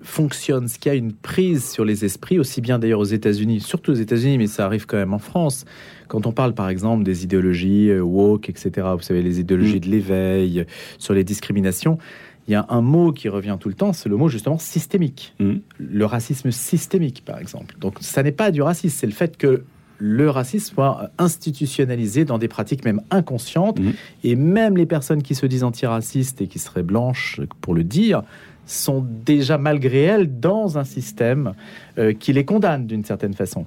fonctionne, 0.03 0.67
ce 0.67 0.79
qui 0.79 0.89
a 0.89 0.93
une 0.93 1.13
prise 1.13 1.69
sur 1.69 1.85
les 1.85 2.05
esprits, 2.05 2.39
aussi 2.39 2.61
bien 2.61 2.79
d'ailleurs 2.79 2.99
aux 2.99 3.05
États-Unis, 3.05 3.59
surtout 3.61 3.91
aux 3.91 3.95
États-Unis, 3.95 4.37
mais 4.37 4.47
ça 4.47 4.65
arrive 4.65 4.85
quand 4.85 4.97
même 4.97 5.13
en 5.13 5.19
France. 5.19 5.65
Quand 6.07 6.25
on 6.25 6.31
parle 6.31 6.53
par 6.53 6.69
exemple 6.69 7.03
des 7.03 7.23
idéologies 7.23 7.89
euh, 7.89 8.01
woke, 8.01 8.49
etc., 8.49 8.87
vous 8.95 9.03
savez, 9.03 9.21
les 9.21 9.39
idéologies 9.39 9.77
mm. 9.77 9.79
de 9.79 9.89
l'éveil, 9.89 10.65
sur 10.97 11.13
les 11.13 11.23
discriminations, 11.23 11.97
il 12.47 12.51
y 12.51 12.55
a 12.55 12.65
un 12.69 12.81
mot 12.81 13.11
qui 13.11 13.29
revient 13.29 13.57
tout 13.59 13.69
le 13.69 13.75
temps, 13.75 13.93
c'est 13.93 14.09
le 14.09 14.17
mot 14.17 14.27
justement 14.27 14.57
systémique. 14.57 15.35
Mm. 15.39 15.55
Le 15.77 16.05
racisme 16.05 16.51
systémique, 16.51 17.23
par 17.25 17.39
exemple. 17.39 17.75
Donc 17.79 17.95
ça 18.01 18.23
n'est 18.23 18.31
pas 18.31 18.51
du 18.51 18.61
racisme, 18.61 18.97
c'est 18.99 19.07
le 19.07 19.13
fait 19.13 19.37
que 19.37 19.63
le 20.03 20.29
racisme 20.31 20.73
soit 20.73 21.11
institutionnalisé 21.19 22.25
dans 22.25 22.39
des 22.39 22.47
pratiques 22.47 22.83
même 22.83 23.01
inconscientes. 23.11 23.79
Mm. 23.79 23.91
Et 24.23 24.35
même 24.35 24.75
les 24.75 24.87
personnes 24.87 25.21
qui 25.21 25.35
se 25.35 25.45
disent 25.45 25.63
antiracistes 25.63 26.41
et 26.41 26.47
qui 26.47 26.57
seraient 26.57 26.83
blanches 26.83 27.39
pour 27.61 27.75
le 27.75 27.83
dire, 27.83 28.23
sont 28.71 29.05
déjà 29.25 29.57
malgré 29.57 30.03
elles 30.03 30.39
dans 30.39 30.77
un 30.77 30.83
système 30.83 31.53
euh, 31.97 32.13
qui 32.13 32.33
les 32.33 32.45
condamne 32.45 32.87
d'une 32.87 33.05
certaine 33.05 33.33
façon. 33.33 33.65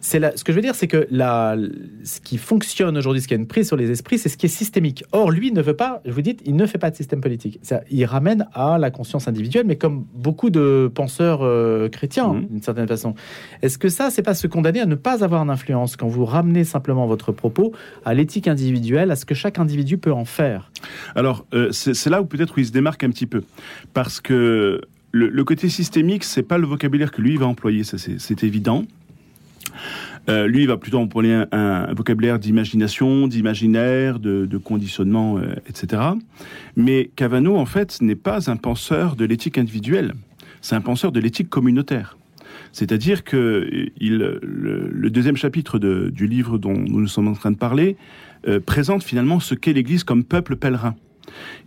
C'est 0.00 0.36
ce 0.36 0.44
que 0.44 0.52
je 0.52 0.56
veux 0.56 0.62
dire, 0.62 0.74
c'est 0.74 0.86
que 0.88 1.06
la, 1.10 1.56
ce 2.04 2.20
qui 2.20 2.38
fonctionne 2.38 2.96
aujourd'hui, 2.96 3.22
ce 3.22 3.28
qui 3.28 3.34
a 3.34 3.36
une 3.36 3.46
prise 3.46 3.66
sur 3.68 3.76
les 3.76 3.90
esprits, 3.90 4.18
c'est 4.18 4.28
ce 4.28 4.36
qui 4.36 4.46
est 4.46 4.48
systémique. 4.50 5.04
Or, 5.12 5.30
lui 5.30 5.52
ne 5.52 5.60
veut 5.62 5.74
pas, 5.76 6.00
je 6.04 6.12
vous 6.12 6.22
dis, 6.22 6.36
il 6.44 6.56
ne 6.56 6.66
fait 6.66 6.78
pas 6.78 6.90
de 6.90 6.96
système 6.96 7.20
politique. 7.20 7.58
Ça, 7.62 7.82
il 7.90 8.04
ramène 8.04 8.46
à 8.54 8.78
la 8.78 8.90
conscience 8.90 9.28
individuelle, 9.28 9.66
mais 9.66 9.76
comme 9.76 10.04
beaucoup 10.14 10.50
de 10.50 10.90
penseurs 10.94 11.40
euh, 11.42 11.88
chrétiens, 11.88 12.28
Mhm. 12.34 12.46
d'une 12.50 12.62
certaine 12.62 12.88
façon. 12.88 13.14
Est-ce 13.62 13.78
que 13.78 13.88
ça, 13.88 14.10
c'est 14.10 14.22
pas 14.22 14.34
se 14.34 14.46
condamner 14.46 14.80
à 14.80 14.86
ne 14.86 14.94
pas 14.94 15.24
avoir 15.24 15.44
d'influence 15.44 15.96
quand 15.96 16.08
vous 16.08 16.24
ramenez 16.24 16.64
simplement 16.64 17.06
votre 17.06 17.32
propos 17.32 17.72
à 18.04 18.14
l'éthique 18.14 18.48
individuelle, 18.48 19.10
à 19.10 19.16
ce 19.16 19.24
que 19.24 19.34
chaque 19.34 19.58
individu 19.58 19.98
peut 19.98 20.12
en 20.12 20.24
faire? 20.24 20.70
Alors, 21.14 21.46
euh, 21.54 21.70
c'est 21.72 22.10
là 22.10 22.22
où 22.22 22.24
peut-être 22.24 22.58
il 22.58 22.66
se 22.66 22.72
démarque 22.72 23.04
un 23.04 23.10
petit 23.10 23.26
peu. 23.26 23.42
Parce 23.94 24.20
que 24.20 24.80
le, 25.12 25.28
le 25.28 25.44
côté 25.44 25.68
systémique, 25.68 26.24
c'est 26.24 26.42
pas 26.42 26.58
le 26.58 26.66
vocabulaire 26.66 27.10
que 27.10 27.22
lui 27.22 27.36
va 27.36 27.46
employer, 27.46 27.82
c'est 27.84 28.44
évident. 28.44 28.84
Euh, 30.28 30.46
lui, 30.46 30.66
va 30.66 30.76
plutôt 30.76 30.98
employer 30.98 31.44
un, 31.52 31.92
vocabulaire 31.94 32.38
d'imagination, 32.38 33.28
d'imaginaire, 33.28 34.18
de, 34.18 34.58
conditionnement, 34.58 35.38
euh, 35.38 35.54
etc. 35.68 36.02
Mais 36.76 37.10
Cavano, 37.16 37.56
en 37.56 37.64
fait, 37.64 38.00
n'est 38.02 38.14
pas 38.14 38.50
un 38.50 38.56
penseur 38.56 39.16
de 39.16 39.24
l'éthique 39.24 39.56
individuelle. 39.56 40.14
C'est 40.60 40.74
un 40.74 40.80
penseur 40.80 41.12
de 41.12 41.20
l'éthique 41.20 41.48
communautaire. 41.48 42.18
C'est-à-dire 42.72 43.24
que 43.24 43.36
euh, 43.36 44.38
le, 44.42 45.10
deuxième 45.10 45.36
chapitre 45.36 45.78
du 45.78 46.26
livre 46.26 46.58
dont 46.58 46.76
nous 46.76 47.06
sommes 47.06 47.28
en 47.28 47.34
train 47.34 47.50
de 47.50 47.56
parler 47.56 47.96
présente 48.66 49.02
finalement 49.02 49.40
ce 49.40 49.54
qu'est 49.54 49.72
l'Église 49.72 50.04
comme 50.04 50.22
peuple 50.22 50.56
pèlerin. 50.56 50.94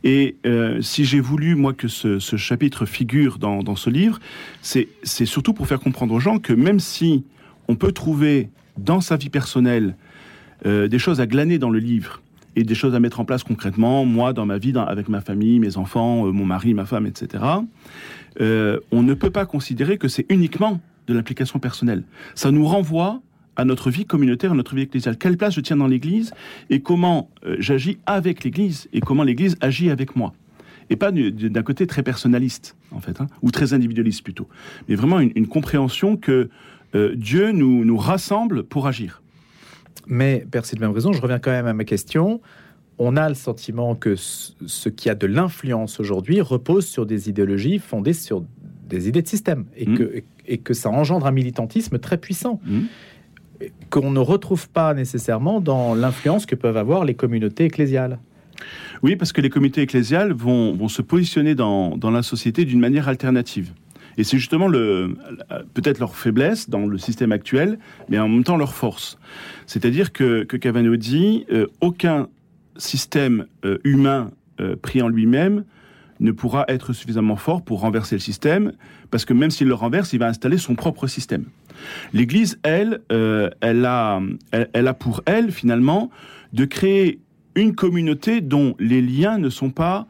Et 0.04 0.38
si 0.80 1.04
j'ai 1.04 1.20
voulu, 1.20 1.56
moi, 1.56 1.74
que 1.74 1.88
ce, 1.88 2.20
chapitre 2.38 2.86
figure 2.86 3.40
dans, 3.40 3.76
ce 3.76 3.90
livre, 3.90 4.20
c'est 4.62 4.88
surtout 5.26 5.54
pour 5.54 5.68
faire 5.68 5.80
comprendre 5.80 6.14
aux 6.14 6.20
gens 6.20 6.40
que 6.40 6.54
même 6.54 6.80
si 6.80 7.26
on 7.68 7.76
peut 7.76 7.92
trouver 7.92 8.50
dans 8.78 9.02
sa 9.02 9.18
vie 9.18 9.30
personnelle 9.30 9.96
euh, 10.66 10.88
des 10.88 11.00
choses 11.00 11.20
à 11.22 11.28
glaner 11.28 11.58
dans 11.58 11.70
le 11.70 11.80
livre 11.80 12.22
et 12.56 12.64
des 12.64 12.76
choses 12.76 12.94
à 12.96 13.00
mettre 13.00 13.20
en 13.20 13.26
place 13.26 13.44
concrètement, 13.44 14.04
moi, 14.06 14.34
dans 14.34 14.46
ma 14.46 14.58
vie, 14.58 14.74
avec 14.76 15.08
ma 15.10 15.22
famille, 15.22 15.60
mes 15.60 15.78
enfants, 15.78 16.28
euh, 16.28 16.32
mon 16.32 16.46
mari, 16.46 16.74
ma 16.74 16.86
femme, 16.86 17.06
etc., 17.06 17.44
euh, 18.40 18.80
on 18.92 19.04
ne 19.04 19.14
peut 19.14 19.30
pas 19.30 19.46
considérer 19.46 19.98
que 19.98 20.08
c'est 20.08 20.26
uniquement 20.30 20.80
de 21.08 21.14
l'implication 21.14 21.60
personnelle. 21.60 22.04
Ça 22.36 22.52
nous 22.52 22.66
renvoie 22.66 23.22
à 23.58 23.66
notre 23.66 23.90
vie 23.90 24.06
communautaire, 24.06 24.52
à 24.52 24.56
notre 24.56 24.76
vie 24.76 24.84
ecclésiale. 24.84 25.18
Quelle 25.18 25.38
place 25.38 25.56
je 25.56 25.62
tiens 25.62 25.76
dans 25.78 25.88
l'Église 25.88 26.34
et 26.70 26.80
comment 26.82 27.30
j'agis 27.60 27.98
avec 28.06 28.44
l'Église 28.44 28.88
et 28.94 29.02
comment 29.02 29.24
l'Église 29.24 29.58
agit 29.60 29.90
avec 29.90 30.16
moi. 30.16 30.34
Et 30.90 30.96
pas 30.96 31.12
du- 31.12 31.32
du- 31.32 31.50
d'un 31.50 31.64
côté 31.64 31.86
très 31.88 32.04
personnaliste, 32.04 32.76
en 32.92 33.00
fait, 33.02 33.20
hein, 33.22 33.28
ou 33.42 33.52
très 33.52 33.74
individualiste 33.74 34.24
plutôt. 34.24 34.48
Mais 34.88 34.96
vraiment 34.96 35.20
une 35.20 35.48
compréhension 35.48 36.16
que 36.18 36.50
euh, 36.96 37.14
Dieu 37.16 37.52
nous, 37.52 37.86
nous 37.86 37.98
rassemble 37.98 38.64
pour 38.64 38.88
agir. 38.88 39.22
Mais, 40.08 40.46
de 40.52 40.80
même 40.80 40.92
raison, 40.92 41.14
je 41.14 41.22
reviens 41.22 41.40
quand 41.40 41.52
même 41.52 41.68
à 41.68 41.74
ma 41.74 41.84
question. 41.86 42.42
On 42.98 43.16
a 43.18 43.30
le 43.30 43.36
sentiment 43.36 43.96
que 43.96 44.16
ce 44.16 44.90
qui 44.90 45.10
a 45.10 45.16
de 45.16 45.26
l'influence 45.28 46.00
aujourd'hui 46.00 46.42
repose 46.42 46.86
sur 46.86 47.06
des 47.06 47.30
idéologies 47.30 47.80
fondées 47.80 48.14
sur 48.14 48.44
des 48.88 49.08
idées 49.08 49.22
de 49.22 49.28
système 49.28 49.66
et, 49.76 49.88
Mm. 49.88 49.98
que, 49.98 50.24
et 50.48 50.58
que 50.58 50.74
ça 50.74 50.90
engendre 50.90 51.26
un 51.26 51.32
militantisme 51.32 51.98
très 51.98 52.18
puissant 52.18 52.60
Mhm. 52.66 52.88
qu'on 53.90 54.12
ne 54.12 54.20
retrouve 54.20 54.70
pas 54.70 54.94
nécessairement 54.94 55.62
dans 55.62 55.94
l'influence 55.96 56.46
que 56.46 56.56
peuvent 56.56 56.78
avoir 56.78 57.06
les 57.06 57.14
communautés 57.14 57.66
ecclésiales. 57.66 58.20
Oui, 59.04 59.16
parce 59.16 59.32
que 59.34 59.42
les 59.42 59.50
comités 59.50 59.82
ecclésiales 59.82 60.34
vont, 60.34 60.76
vont 60.76 60.88
se 60.88 61.02
positionner 61.02 61.56
dans, 61.56 61.96
dans 61.98 62.12
la 62.12 62.22
société 62.24 62.66
d'une 62.66 62.80
manière 62.80 63.08
alternative. 63.08 63.72
Et 64.18 64.24
c'est 64.24 64.38
justement 64.38 64.68
le, 64.68 65.16
peut-être 65.74 66.00
leur 66.00 66.16
faiblesse 66.16 66.70
dans 66.70 66.86
le 66.86 66.98
système 66.98 67.32
actuel, 67.32 67.80
mais 68.10 68.20
en 68.20 68.28
même 68.28 68.44
temps 68.44 68.58
leur 68.58 68.74
force. 68.74 69.18
C'est-à-dire 69.66 70.12
que, 70.12 70.44
que 70.44 70.58
Cavano 70.58 70.96
dit 70.96 71.46
euh, 71.52 71.68
aucun 71.82 72.28
système 72.78 73.46
euh, 73.66 73.78
humain 73.84 74.32
euh, 74.60 74.76
pris 74.76 75.02
en 75.02 75.08
lui-même 75.08 75.64
ne 76.20 76.32
pourra 76.32 76.66
être 76.68 76.94
suffisamment 76.94 77.36
fort 77.36 77.64
pour 77.64 77.80
renverser 77.80 78.16
le 78.16 78.20
système, 78.20 78.74
parce 79.10 79.26
que 79.26 79.34
même 79.34 79.50
s'il 79.50 79.68
le 79.68 79.74
renverse, 79.74 80.14
il 80.14 80.20
va 80.20 80.28
installer 80.28 80.60
son 80.60 80.76
propre 80.76 81.08
système. 81.08 81.46
L'Église, 82.14 82.60
elle, 82.62 83.02
elle, 83.10 83.86
a, 83.86 84.22
elle, 84.52 84.70
elle 84.74 84.88
a 84.88 84.94
pour 84.94 85.24
elle, 85.26 85.52
finalement, 85.52 86.12
de 86.54 86.66
créer 86.66 87.20
une 87.56 87.74
communauté 87.74 88.40
dont 88.40 88.76
les 88.78 89.02
liens 89.02 89.40
ne 89.40 89.50
sont 89.50 89.72
pas 89.72 90.06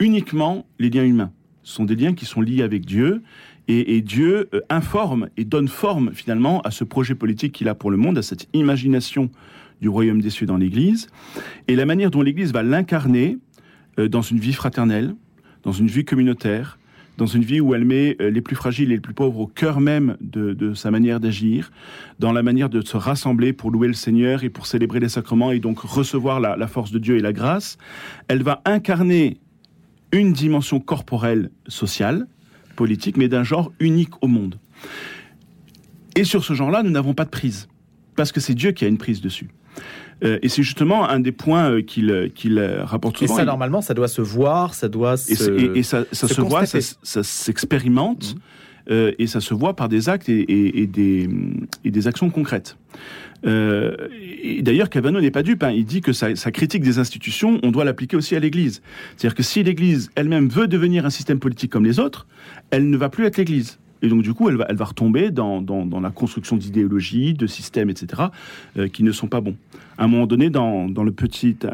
uniquement 0.00 0.66
les 0.80 0.90
liens 0.90 1.04
humains. 1.04 1.30
Sont 1.66 1.84
des 1.84 1.96
liens 1.96 2.14
qui 2.14 2.26
sont 2.26 2.40
liés 2.40 2.62
avec 2.62 2.86
Dieu. 2.86 3.22
Et, 3.66 4.00
Dieu 4.00 4.48
euh, 4.54 4.60
informe 4.70 5.28
et 5.36 5.44
donne 5.44 5.66
forme 5.66 6.12
finalement 6.14 6.60
à 6.60 6.70
ce 6.70 6.84
projet 6.84 7.16
politique 7.16 7.52
qu'il 7.52 7.68
a 7.68 7.74
pour 7.74 7.90
le 7.90 7.96
monde, 7.96 8.16
à 8.18 8.22
cette 8.22 8.48
imagination 8.52 9.28
du 9.80 9.88
royaume 9.88 10.20
des 10.20 10.30
cieux 10.30 10.46
dans 10.46 10.56
l'Église. 10.56 11.08
Et 11.66 11.74
la 11.74 11.84
manière 11.84 12.12
dont 12.12 12.22
l'Église 12.22 12.52
va 12.52 12.62
l'incarner 12.62 13.38
euh, 13.98 14.06
dans 14.06 14.22
une 14.22 14.38
vie 14.38 14.52
fraternelle, 14.52 15.16
dans 15.64 15.72
une 15.72 15.88
vie 15.88 16.04
communautaire, 16.04 16.78
dans 17.18 17.26
une 17.26 17.42
vie 17.42 17.60
où 17.60 17.74
elle 17.74 17.84
met 17.84 18.16
euh, 18.20 18.30
les 18.30 18.42
plus 18.42 18.54
fragiles 18.54 18.92
et 18.92 18.94
les 18.94 19.00
plus 19.00 19.14
pauvres 19.14 19.40
au 19.40 19.46
cœur 19.48 19.80
même 19.80 20.16
de, 20.20 20.52
de 20.52 20.72
sa 20.72 20.92
manière 20.92 21.18
d'agir, 21.18 21.72
dans 22.20 22.30
la 22.30 22.44
manière 22.44 22.68
de 22.68 22.80
se 22.80 22.96
rassembler 22.96 23.52
pour 23.52 23.72
louer 23.72 23.88
le 23.88 23.94
Seigneur 23.94 24.44
et 24.44 24.50
pour 24.50 24.68
célébrer 24.68 25.00
les 25.00 25.08
sacrements 25.08 25.50
et 25.50 25.58
donc 25.58 25.80
recevoir 25.80 26.38
la, 26.38 26.56
la 26.56 26.68
force 26.68 26.92
de 26.92 27.00
Dieu 27.00 27.16
et 27.16 27.20
la 27.22 27.32
grâce, 27.32 27.76
elle 28.28 28.44
va 28.44 28.62
incarner 28.64 29.38
une 30.12 30.32
dimension 30.32 30.80
corporelle, 30.80 31.50
sociale, 31.68 32.26
politique, 32.76 33.16
mais 33.16 33.28
d'un 33.28 33.44
genre 33.44 33.72
unique 33.80 34.10
au 34.22 34.28
monde. 34.28 34.58
Et 36.14 36.24
sur 36.24 36.44
ce 36.44 36.54
genre-là, 36.54 36.82
nous 36.82 36.90
n'avons 36.90 37.14
pas 37.14 37.24
de 37.24 37.30
prise, 37.30 37.68
parce 38.16 38.32
que 38.32 38.40
c'est 38.40 38.54
Dieu 38.54 38.72
qui 38.72 38.84
a 38.84 38.88
une 38.88 38.98
prise 38.98 39.20
dessus. 39.20 39.48
Euh, 40.24 40.38
et 40.40 40.48
c'est 40.48 40.62
justement 40.62 41.06
un 41.08 41.20
des 41.20 41.32
points 41.32 41.70
euh, 41.70 41.82
qu'il 41.82 42.10
euh, 42.10 42.84
rapporte 42.84 43.16
Et 43.20 43.26
souvent. 43.26 43.36
ça, 43.36 43.42
Il- 43.42 43.46
normalement, 43.46 43.82
ça 43.82 43.92
doit 43.92 44.08
se 44.08 44.22
voir, 44.22 44.72
ça 44.74 44.88
doit 44.88 45.14
et, 45.28 45.34
se... 45.34 45.50
et- 45.50 45.78
et 45.78 45.82
ça, 45.82 46.04
ça 46.12 46.26
se 46.28 46.34
se 46.34 46.40
voit, 46.40 46.64
ça, 46.64 46.78
ça 47.02 47.22
s'expérimente, 47.22 48.34
Mhm. 48.34 48.40
Euh, 48.90 49.12
et 49.18 49.26
ça 49.26 49.40
se 49.40 49.54
voit 49.54 49.74
par 49.74 49.88
des 49.88 50.08
actes 50.08 50.28
et, 50.28 50.86
des, 50.86 52.06
actions 52.06 52.30
concrètes. 52.30 52.76
Euh, 53.46 53.96
d'ailleurs, 54.60 54.90
Cavano 54.90 55.20
n'est 55.20 55.30
pas 55.30 55.42
dupe. 55.42 55.62
hein. 55.62 55.70
Il 55.70 55.84
dit 55.84 56.00
que 56.00 56.12
sa, 56.12 56.34
critique 56.50 56.82
des 56.82 56.98
institutions, 56.98 57.58
on 57.62 57.70
doit 57.70 57.84
l'appliquer 57.84 58.16
aussi 58.16 58.36
à 58.36 58.40
l'Église. 58.40 58.82
C'est-à-dire 59.16 59.34
que 59.34 59.42
si 59.42 59.62
l'Église 59.62 60.10
elle-même 60.14 60.48
veut 60.48 60.68
devenir 60.68 61.04
un 61.04 61.10
système 61.10 61.38
politique 61.38 61.70
comme 61.70 61.84
les 61.84 61.98
autres, 61.98 62.26
elle 62.70 62.88
ne 62.88 62.96
va 62.96 63.08
plus 63.08 63.24
être 63.24 63.36
l'Église. 63.36 63.78
Et 64.02 64.08
donc, 64.08 64.22
du 64.22 64.34
coup, 64.34 64.50
elle 64.50 64.56
va, 64.56 64.84
retomber 64.84 65.30
dans, 65.30 65.64
la 66.00 66.10
construction 66.10 66.56
d'idéologies, 66.56 67.32
de 67.32 67.46
systèmes, 67.46 67.88
etc., 67.88 68.24
euh, 68.76 68.88
qui 68.88 69.02
ne 69.02 69.10
sont 69.10 69.26
pas 69.26 69.40
bons. 69.40 69.56
À 69.96 70.04
un 70.04 70.06
moment 70.06 70.26
donné, 70.26 70.50
dans, 70.50 70.86
la 70.86 71.12
petite 71.12 71.66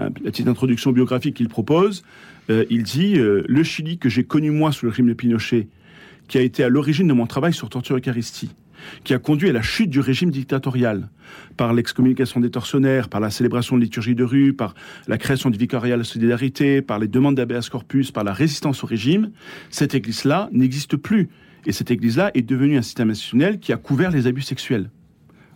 introduction 0.47 0.93
biographique 0.93 1.35
qu'il 1.35 1.49
propose, 1.49 2.05
il 2.49 2.83
dit 2.83 3.15
Le 3.17 3.63
Chili 3.63 3.99
que 3.99 4.09
j'ai 4.09 4.25
connu 4.25 4.51
moi 4.51 4.73
sous 4.73 4.85
le 4.87 4.91
régime 4.91 5.09
de 5.09 5.15
Pinochet, 5.15 5.69
qui 6.33 6.39
a 6.39 6.41
été 6.41 6.65
à 6.65 6.71
l'origine 6.71 7.07
de 7.07 7.13
mon 7.13 7.27
travail 7.27 7.53
sur 7.53 7.69
torture 7.69 7.99
Eucharistie, 7.99 8.55
qui 9.05 9.13
a 9.13 9.19
conduit 9.19 9.51
à 9.51 9.53
la 9.53 9.61
chute 9.61 9.91
du 9.91 10.01
régime 10.01 10.31
dictatorial 10.31 11.11
par 11.59 11.75
l'excommunication 11.75 12.41
des 12.41 12.51
tortionnaires, 12.51 13.11
par 13.11 13.21
la 13.21 13.29
célébration 13.29 13.77
de 13.77 13.83
liturgie 13.83 14.15
de 14.15 14.25
rue, 14.25 14.55
par 14.55 14.75
la 15.09 15.19
création 15.19 15.51
du 15.51 15.59
vicariat 15.59 15.97
de 15.97 16.01
la 16.01 16.05
solidarité, 16.05 16.81
par 16.81 16.99
les 16.99 17.07
demandes 17.07 17.35
d'habeas 17.35 17.69
corpus, 17.71 18.13
par 18.13 18.25
la 18.25 18.33
résistance 18.33 18.83
au 18.83 18.87
régime, 18.87 19.31
cette 19.69 19.95
église-là 19.95 20.49
n'existe 20.53 20.97
plus. 20.97 21.29
Et 21.67 21.73
cette 21.73 21.91
église-là 21.91 22.31
est 22.33 22.41
devenue 22.41 22.79
un 22.79 22.83
système 22.83 23.11
institutionnel 23.11 23.59
qui 23.59 23.75
a 23.75 23.77
couvert 23.77 24.11
les 24.11 24.27
abus 24.27 24.41
sexuels. 24.41 24.89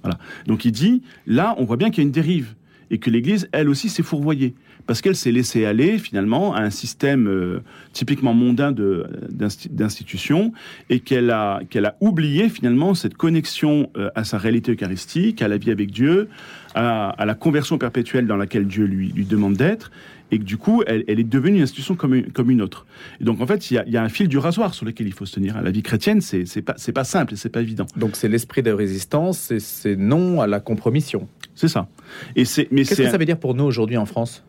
Voilà. 0.03 0.19
Donc 0.47 0.67
il 0.67 0.73
dit, 0.73 1.01
là, 1.27 1.55
on 1.57 1.65
voit 1.65 1.79
bien 1.79 1.89
qu'il 1.89 2.03
y 2.03 2.05
a 2.05 2.09
une 2.09 2.13
dérive 2.13 2.55
et 2.91 2.99
que 2.99 3.09
l'Église, 3.09 3.49
elle 3.53 3.71
aussi, 3.71 3.89
s'est 3.89 4.03
fourvoyée 4.03 4.55
parce 4.87 5.01
qu'elle 5.01 5.17
s'est 5.17 5.33
laissée 5.33 5.65
aller 5.65 5.99
finalement 5.99 6.55
à 6.55 6.61
un 6.61 6.71
système 6.71 7.29
euh, 7.29 7.61
typiquement 7.93 8.35
mondain 8.35 8.73
d'institutions 8.73 10.53
et 10.91 11.01
qu'elle 11.01 11.31
a, 11.31 11.61
qu'elle 11.71 11.87
a 11.87 11.97
oublié 12.01 12.49
finalement 12.49 12.95
cette 12.95 13.15
connexion 13.15 13.91
euh, 13.97 14.11
à 14.15 14.25
sa 14.25 14.39
réalité 14.39 14.73
eucharistique, 14.73 15.43
à 15.43 15.49
la 15.49 15.59
vie 15.59 15.71
avec 15.71 15.91
Dieu, 15.91 16.29
à, 16.75 17.11
à 17.11 17.25
la 17.25 17.35
conversion 17.35 17.79
perpétuelle 17.79 18.27
dans 18.27 18.37
laquelle 18.37 18.67
Dieu 18.67 18.85
lui, 18.85 19.09
lui 19.09 19.25
demande 19.25 19.55
d'être 19.55 19.91
et 20.31 20.39
que 20.39 20.45
du 20.45 20.57
coup, 20.57 20.83
elle, 20.87 21.05
elle 21.07 21.21
est 21.21 21.25
devenue 21.25 21.59
une 21.59 21.63
institution 21.63 21.95
comme 21.95 22.15
une, 22.15 22.33
comme 22.33 22.51
une 22.51 22.61
autre. 22.61 22.87
Et 23.21 23.25
donc, 23.25 23.41
en 23.41 23.47
fait, 23.47 23.71
il 23.71 23.75
y, 23.75 23.79
a, 23.79 23.85
il 23.87 23.93
y 23.93 23.97
a 23.97 24.03
un 24.03 24.09
fil 24.09 24.29
du 24.29 24.39
rasoir 24.39 24.75
sur 24.75 24.85
lequel 24.85 25.07
il 25.07 25.13
faut 25.13 25.27
se 25.27 25.35
tenir. 25.35 25.61
La 25.63 25.71
vie 25.71 25.83
chrétienne, 25.83 26.21
c'est 26.21 26.47
c'est 26.47 26.63
pas, 26.63 26.75
c'est 26.77 26.93
pas 26.93 27.05
simple 27.05 27.35
et 27.35 27.37
c'est 27.37 27.49
pas 27.49 27.61
évident. 27.61 27.87
Donc 27.97 28.17
c'est 28.17 28.29
l'esprit 28.29 28.63
de 28.63 28.73
résistance 28.73 29.51
et 29.51 29.61
c'est 29.61 29.97
non 29.97 30.41
à 30.41 30.47
la 30.47 30.59
compromission. 30.61 31.29
C'est 31.55 31.69
ça. 31.69 31.89
Et 32.35 32.45
c'est, 32.45 32.69
mais 32.73 32.83
Qu'est-ce 32.85 33.03
que 33.03 33.11
ça 33.11 33.19
veut 33.19 33.25
dire 33.25 33.39
pour 33.39 33.55
nous 33.55 33.65
aujourd'hui 33.65 33.97
en 33.97 34.07
France? 34.07 34.43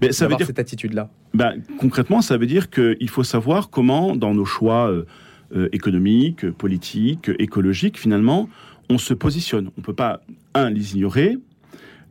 Ben, 0.00 0.12
ça 0.12 0.24
veut 0.24 0.30
d'avoir 0.30 0.38
dire 0.38 0.46
cette 0.46 0.58
attitude-là 0.58 1.10
Ben, 1.34 1.62
concrètement, 1.78 2.22
ça 2.22 2.36
veut 2.36 2.46
dire 2.46 2.70
qu'il 2.70 3.08
faut 3.08 3.24
savoir 3.24 3.70
comment, 3.70 4.16
dans 4.16 4.34
nos 4.34 4.44
choix 4.44 4.90
euh, 4.90 5.04
euh, 5.56 5.68
économiques, 5.72 6.50
politiques, 6.50 7.30
écologiques, 7.38 7.98
finalement, 7.98 8.48
on 8.88 8.98
se 8.98 9.14
positionne. 9.14 9.70
On 9.78 9.80
peut 9.80 9.94
pas, 9.94 10.22
un, 10.54 10.70
les 10.70 10.94
ignorer, 10.94 11.36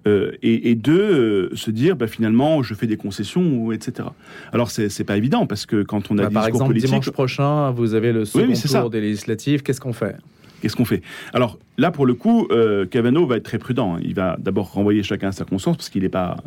euh, 0.08 0.32
et, 0.42 0.72
et 0.72 0.76
deux, 0.76 1.50
euh, 1.52 1.56
se 1.56 1.70
dire, 1.70 1.96
ben, 1.96 2.08
finalement, 2.08 2.64
je 2.64 2.74
fais 2.74 2.88
des 2.88 2.98
concessions, 2.98 3.44
ou 3.44 3.72
etc. 3.72 4.10
Alors, 4.52 4.72
c'est 4.72 5.04
pas 5.04 5.18
évident, 5.18 5.46
parce 5.46 5.66
que 5.66 5.84
quand 5.84 6.10
on 6.10 6.18
a 6.18 6.24
Bah, 6.24 6.28
des 6.30 6.34
Par 6.34 6.48
exemple, 6.48 6.74
dimanche 6.74 7.12
prochain, 7.12 7.72
vous 7.72 7.94
avez 7.94 8.12
le 8.12 8.26
second 8.26 8.48
oui, 8.48 8.56
c'est 8.56 8.68
ça. 8.68 8.82
tour 8.82 8.90
des 8.90 9.02
législatives. 9.02 9.62
Qu'est-ce 9.62 9.82
qu'on 9.82 9.94
fait? 9.94 10.16
Qu'est-ce 10.62 10.76
qu'on 10.76 10.86
fait? 10.86 11.02
Alors 11.34 11.58
là, 11.78 11.92
pour 11.92 12.06
le 12.06 12.14
coup, 12.14 12.48
euh, 12.52 12.86
Cavano 12.86 13.26
va 13.26 13.38
être 13.38 13.44
très 13.44 13.58
prudent. 13.58 13.96
hein. 13.96 14.00
Il 14.04 14.14
va 14.14 14.38
d'abord 14.40 14.72
renvoyer 14.72 15.04
chacun 15.04 15.30
à 15.30 15.32
sa 15.32 15.44
conscience, 15.44 15.76
parce 15.76 15.90
qu'il 15.90 16.04
n'est 16.04 16.10
pas, 16.10 16.38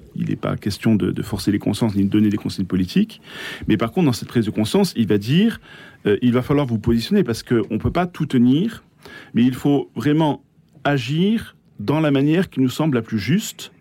pas 0.41 0.57
question 0.57 0.95
de, 0.95 1.11
de 1.11 1.23
forcer 1.23 1.51
les 1.51 1.59
consciences 1.59 1.95
ni 1.95 2.05
de 2.05 2.09
donner 2.09 2.29
des 2.29 2.37
conseils 2.37 2.65
politiques. 2.65 3.21
Mais 3.69 3.77
par 3.77 3.93
contre, 3.93 4.07
dans 4.07 4.13
cette 4.13 4.29
prise 4.29 4.47
de 4.47 4.51
conscience, 4.51 4.95
il 4.97 5.09
va 5.09 5.19
dire, 5.19 5.61
euh, 6.07 6.17
il 6.23 6.33
va 6.33 6.43
falloir 6.43 6.67
vous 6.67 6.79
positionner, 6.79 7.25
parce 7.25 7.43
qu'on 7.43 7.67
ne 7.71 7.79
peut 7.79 7.91
pas 7.91 8.07
tout 8.07 8.27
tenir, 8.27 8.85
mais 9.35 9.43
il 9.43 9.55
faut 9.55 9.91
vraiment 9.97 10.43
agir 10.85 11.57
dans 11.81 12.01
la 12.01 12.11
manière 12.11 12.51
qui 12.51 12.61
nous 12.61 12.69
semble 12.69 12.95
la 12.95 13.03
plus 13.03 13.19
juste, 13.19 13.73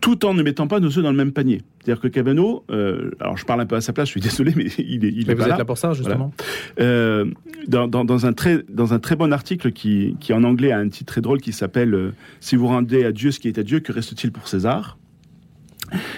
tout 0.00 0.26
en 0.26 0.34
ne 0.34 0.42
mettant 0.42 0.66
pas 0.66 0.80
nos 0.80 0.88
œufs 0.88 1.02
dans 1.02 1.10
le 1.10 1.16
même 1.16 1.32
panier. 1.32 1.62
C'est-à-dire 1.82 2.00
que 2.02 2.08
Cavano, 2.08 2.64
euh, 2.70 3.10
alors 3.20 3.36
je 3.38 3.44
parle 3.46 3.60
un 3.62 3.66
peu 3.66 3.76
à 3.76 3.80
sa 3.80 3.92
place, 3.92 4.08
je 4.08 4.12
suis 4.12 4.20
désolé, 4.28 4.52
mais 4.54 4.66
il 4.78 5.04
est, 5.04 5.08
il 5.08 5.24
Mais 5.26 5.32
est 5.32 5.34
vous 5.34 5.38
pas 5.38 5.44
êtes 5.44 5.48
là. 5.50 5.56
là 5.58 5.64
pour 5.64 5.78
ça, 5.78 5.92
justement 5.94 6.32
Euh, 6.80 7.24
dans, 7.68 7.88
dans- 7.88 8.04
dans 8.04 8.26
un 8.26 8.32
très, 8.34 8.62
dans 8.68 8.92
un 8.92 8.98
très 8.98 9.16
bon 9.16 9.32
article 9.32 9.72
qui, 9.72 10.16
qui 10.20 10.32
en 10.32 10.44
anglais 10.44 10.72
a 10.72 10.78
un 10.78 10.88
titre 10.88 11.12
très 11.12 11.20
drôle 11.22 11.40
qui 11.40 11.52
s'appelle 11.52 11.94
euh, 11.94 12.12
Si 12.40 12.56
vous 12.56 12.66
rendez 12.66 13.04
à 13.04 13.12
Dieu 13.12 13.30
ce 13.30 13.40
qui 13.40 13.48
est 13.48 13.58
à 13.58 13.62
Dieu, 13.62 13.80
que 13.80 13.92
reste-t-il 13.92 14.30
pour 14.32 14.46
César? 14.48 14.98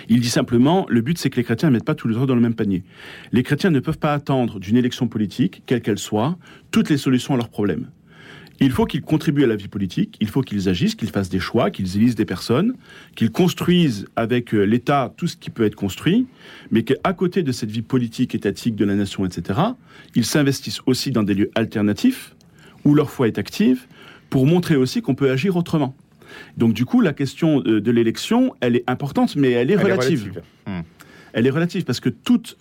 Il 0.09 0.21
dit 0.21 0.29
simplement, 0.31 0.87
le 0.89 1.01
but 1.01 1.19
c'est 1.19 1.29
que 1.29 1.37
les 1.37 1.45
chrétiens 1.45 1.69
ne 1.69 1.75
mettent 1.75 1.85
pas 1.85 1.95
tous 1.97 2.09
les 2.09 2.17
œufs 2.17 2.27
dans 2.27 2.35
le 2.37 2.41
même 2.41 2.55
panier. 2.55 2.83
Les 3.33 3.43
chrétiens 3.43 3.71
ne 3.71 3.81
peuvent 3.81 3.99
pas 3.99 4.15
attendre 4.15 4.59
d'une 4.61 4.77
élection 4.77 5.09
politique, 5.09 5.63
quelle 5.67 5.83
qu'elle 5.83 5.99
soit, 5.99 6.39
toutes 6.71 6.89
les 6.89 6.97
solutions 6.97 7.35
à 7.35 7.37
leurs 7.37 7.49
problèmes. 7.51 7.89
Il 8.61 8.71
faut 8.71 8.87
qu'ils 8.87 9.03
contribuent 9.03 9.45
à 9.45 9.47
la 9.47 9.57
vie 9.57 9.69
politique, 9.69 10.17
il 10.21 10.29
faut 10.29 10.41
qu'ils 10.41 10.69
agissent, 10.69 10.95
qu'ils 10.95 11.11
fassent 11.11 11.29
des 11.29 11.41
choix, 11.41 11.71
qu'ils 11.71 11.97
élisent 11.97 12.15
des 12.15 12.25
personnes, 12.25 12.75
qu'ils 13.15 13.31
construisent 13.31 14.07
avec 14.17 14.55
euh, 14.55 14.63
l'État 14.63 15.13
tout 15.17 15.27
ce 15.27 15.37
qui 15.37 15.51
peut 15.51 15.65
être 15.65 15.75
construit, 15.75 16.27
mais 16.71 16.83
qu'à 16.83 17.13
côté 17.13 17.43
de 17.43 17.53
cette 17.53 17.71
vie 17.71 17.83
politique, 17.83 18.35
étatique 18.35 18.75
de 18.75 18.85
la 18.85 18.95
nation, 18.95 19.27
etc., 19.27 19.61
ils 20.15 20.25
s'investissent 20.25 20.81
aussi 20.87 21.11
dans 21.11 21.23
des 21.23 21.35
lieux 21.35 21.51
alternatifs 21.55 22.35
où 22.85 22.95
leur 22.95 23.11
foi 23.11 23.27
est 23.29 23.39
active 23.39 23.87
pour 24.31 24.47
montrer 24.47 24.77
aussi 24.77 25.03
qu'on 25.03 25.15
peut 25.15 25.31
agir 25.31 25.57
autrement. 25.57 25.95
Donc 26.57 26.73
du 26.73 26.85
coup, 26.85 27.01
la 27.01 27.13
question 27.13 27.63
euh, 27.67 27.81
de 27.81 27.91
l'élection, 27.91 28.55
elle 28.61 28.77
est 28.77 28.89
importante, 28.89 29.37
mais 29.37 29.51
elle 29.51 29.71
est 29.71 29.75
Elle 29.75 29.81
est 29.81 29.93
relative. 29.93 30.43
Hmm. 30.67 30.81
Elle 31.35 31.47
est 31.47 31.51
relative 31.51 31.85
parce 31.85 32.01
que 32.01 32.09
toute, 32.09 32.57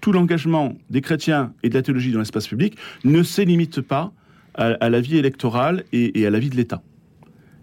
tout 0.00 0.12
l'engagement 0.12 0.76
des 0.90 1.00
chrétiens 1.00 1.52
et 1.62 1.68
de 1.68 1.74
la 1.74 1.82
théologie 1.82 2.10
dans 2.10 2.18
l'espace 2.18 2.48
public 2.48 2.76
ne 3.04 3.22
se 3.22 3.40
limite 3.42 3.80
pas 3.80 4.12
à, 4.54 4.66
à 4.80 4.88
la 4.90 5.00
vie 5.00 5.16
électorale 5.18 5.84
et, 5.92 6.20
et 6.20 6.26
à 6.26 6.30
la 6.30 6.38
vie 6.38 6.50
de 6.50 6.56
l'État. 6.56 6.82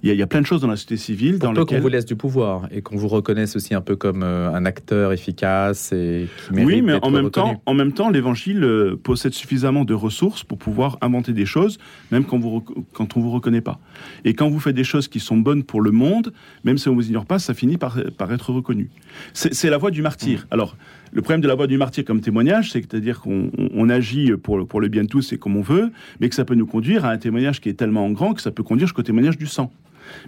Il 0.03 0.09
y, 0.09 0.11
a, 0.11 0.13
il 0.13 0.19
y 0.19 0.21
a 0.21 0.27
plein 0.27 0.41
de 0.41 0.45
choses 0.45 0.61
dans 0.61 0.67
la 0.67 0.75
société 0.75 0.97
civile 0.97 1.39
dans 1.39 1.51
Pour 1.51 1.65
peu 1.65 1.75
qu'on 1.77 1.81
vous 1.81 1.87
laisse 1.87 2.05
du 2.05 2.15
pouvoir 2.15 2.67
et 2.69 2.83
qu'on 2.83 2.95
vous 2.95 3.07
reconnaisse 3.07 3.55
aussi 3.55 3.73
un 3.73 3.81
peu 3.81 3.95
comme 3.95 4.21
euh, 4.21 4.53
un 4.53 4.63
acteur 4.65 5.11
efficace 5.11 5.91
et 5.93 6.27
qui 6.45 6.53
mérite 6.53 6.67
Oui, 6.67 6.81
mais 6.83 6.93
en 7.01 7.09
même, 7.09 7.25
reconnu. 7.25 7.31
temps, 7.55 7.61
en 7.65 7.73
même 7.73 7.91
temps, 7.91 8.11
l'Évangile 8.11 8.63
euh, 8.63 8.95
possède 9.01 9.33
suffisamment 9.33 9.83
de 9.83 9.95
ressources 9.95 10.43
pour 10.43 10.59
pouvoir 10.59 10.99
inventer 11.01 11.33
des 11.33 11.47
choses, 11.47 11.79
même 12.11 12.23
quand, 12.23 12.37
vous, 12.37 12.59
rec- 12.59 12.85
quand 12.93 13.17
on 13.17 13.21
vous 13.21 13.31
reconnaît 13.31 13.61
pas. 13.61 13.79
Et 14.25 14.35
quand 14.35 14.47
vous 14.47 14.59
faites 14.59 14.75
des 14.75 14.83
choses 14.83 15.07
qui 15.07 15.19
sont 15.19 15.37
bonnes 15.37 15.63
pour 15.63 15.81
le 15.81 15.89
monde, 15.89 16.33
même 16.65 16.77
si 16.77 16.87
on 16.87 16.93
vous 16.93 17.07
ignore 17.07 17.25
pas, 17.25 17.39
ça 17.39 17.55
finit 17.55 17.77
par, 17.77 17.97
par 18.15 18.31
être 18.31 18.51
reconnu. 18.53 18.91
C'est 19.33 19.55
c'est 19.55 19.71
la 19.71 19.79
voie 19.79 19.89
du 19.89 20.03
martyr. 20.03 20.41
Mmh. 20.41 20.47
Alors, 20.53 20.77
le 21.11 21.21
problème 21.21 21.41
de 21.41 21.47
la 21.47 21.55
voie 21.55 21.67
du 21.67 21.77
martyr 21.77 22.03
comme 22.05 22.21
témoignage, 22.21 22.71
c'est-à-dire 22.71 23.21
qu'on 23.21 23.49
on- 23.57 23.69
on 23.73 23.89
agit 23.89 24.31
pour 24.41 24.57
le, 24.57 24.87
bien 24.87 25.03
de 25.03 25.07
tous 25.07 25.31
et 25.33 25.37
comme 25.37 25.55
on 25.57 25.61
veut, 25.61 25.91
mais 26.19 26.29
que 26.29 26.35
ça 26.35 26.45
peut 26.45 26.55
nous 26.55 26.65
conduire 26.67 27.05
à 27.05 27.11
un 27.11 27.17
témoignage 27.17 27.61
qui 27.61 27.69
est 27.69 27.73
tellement 27.73 28.09
grand 28.11 28.33
que 28.33 28.41
ça 28.41 28.51
peut 28.51 28.63
conduire 28.63 28.87
jusqu'au 28.87 29.03
témoignage 29.03 29.37
du 29.37 29.45
sang. 29.47 29.71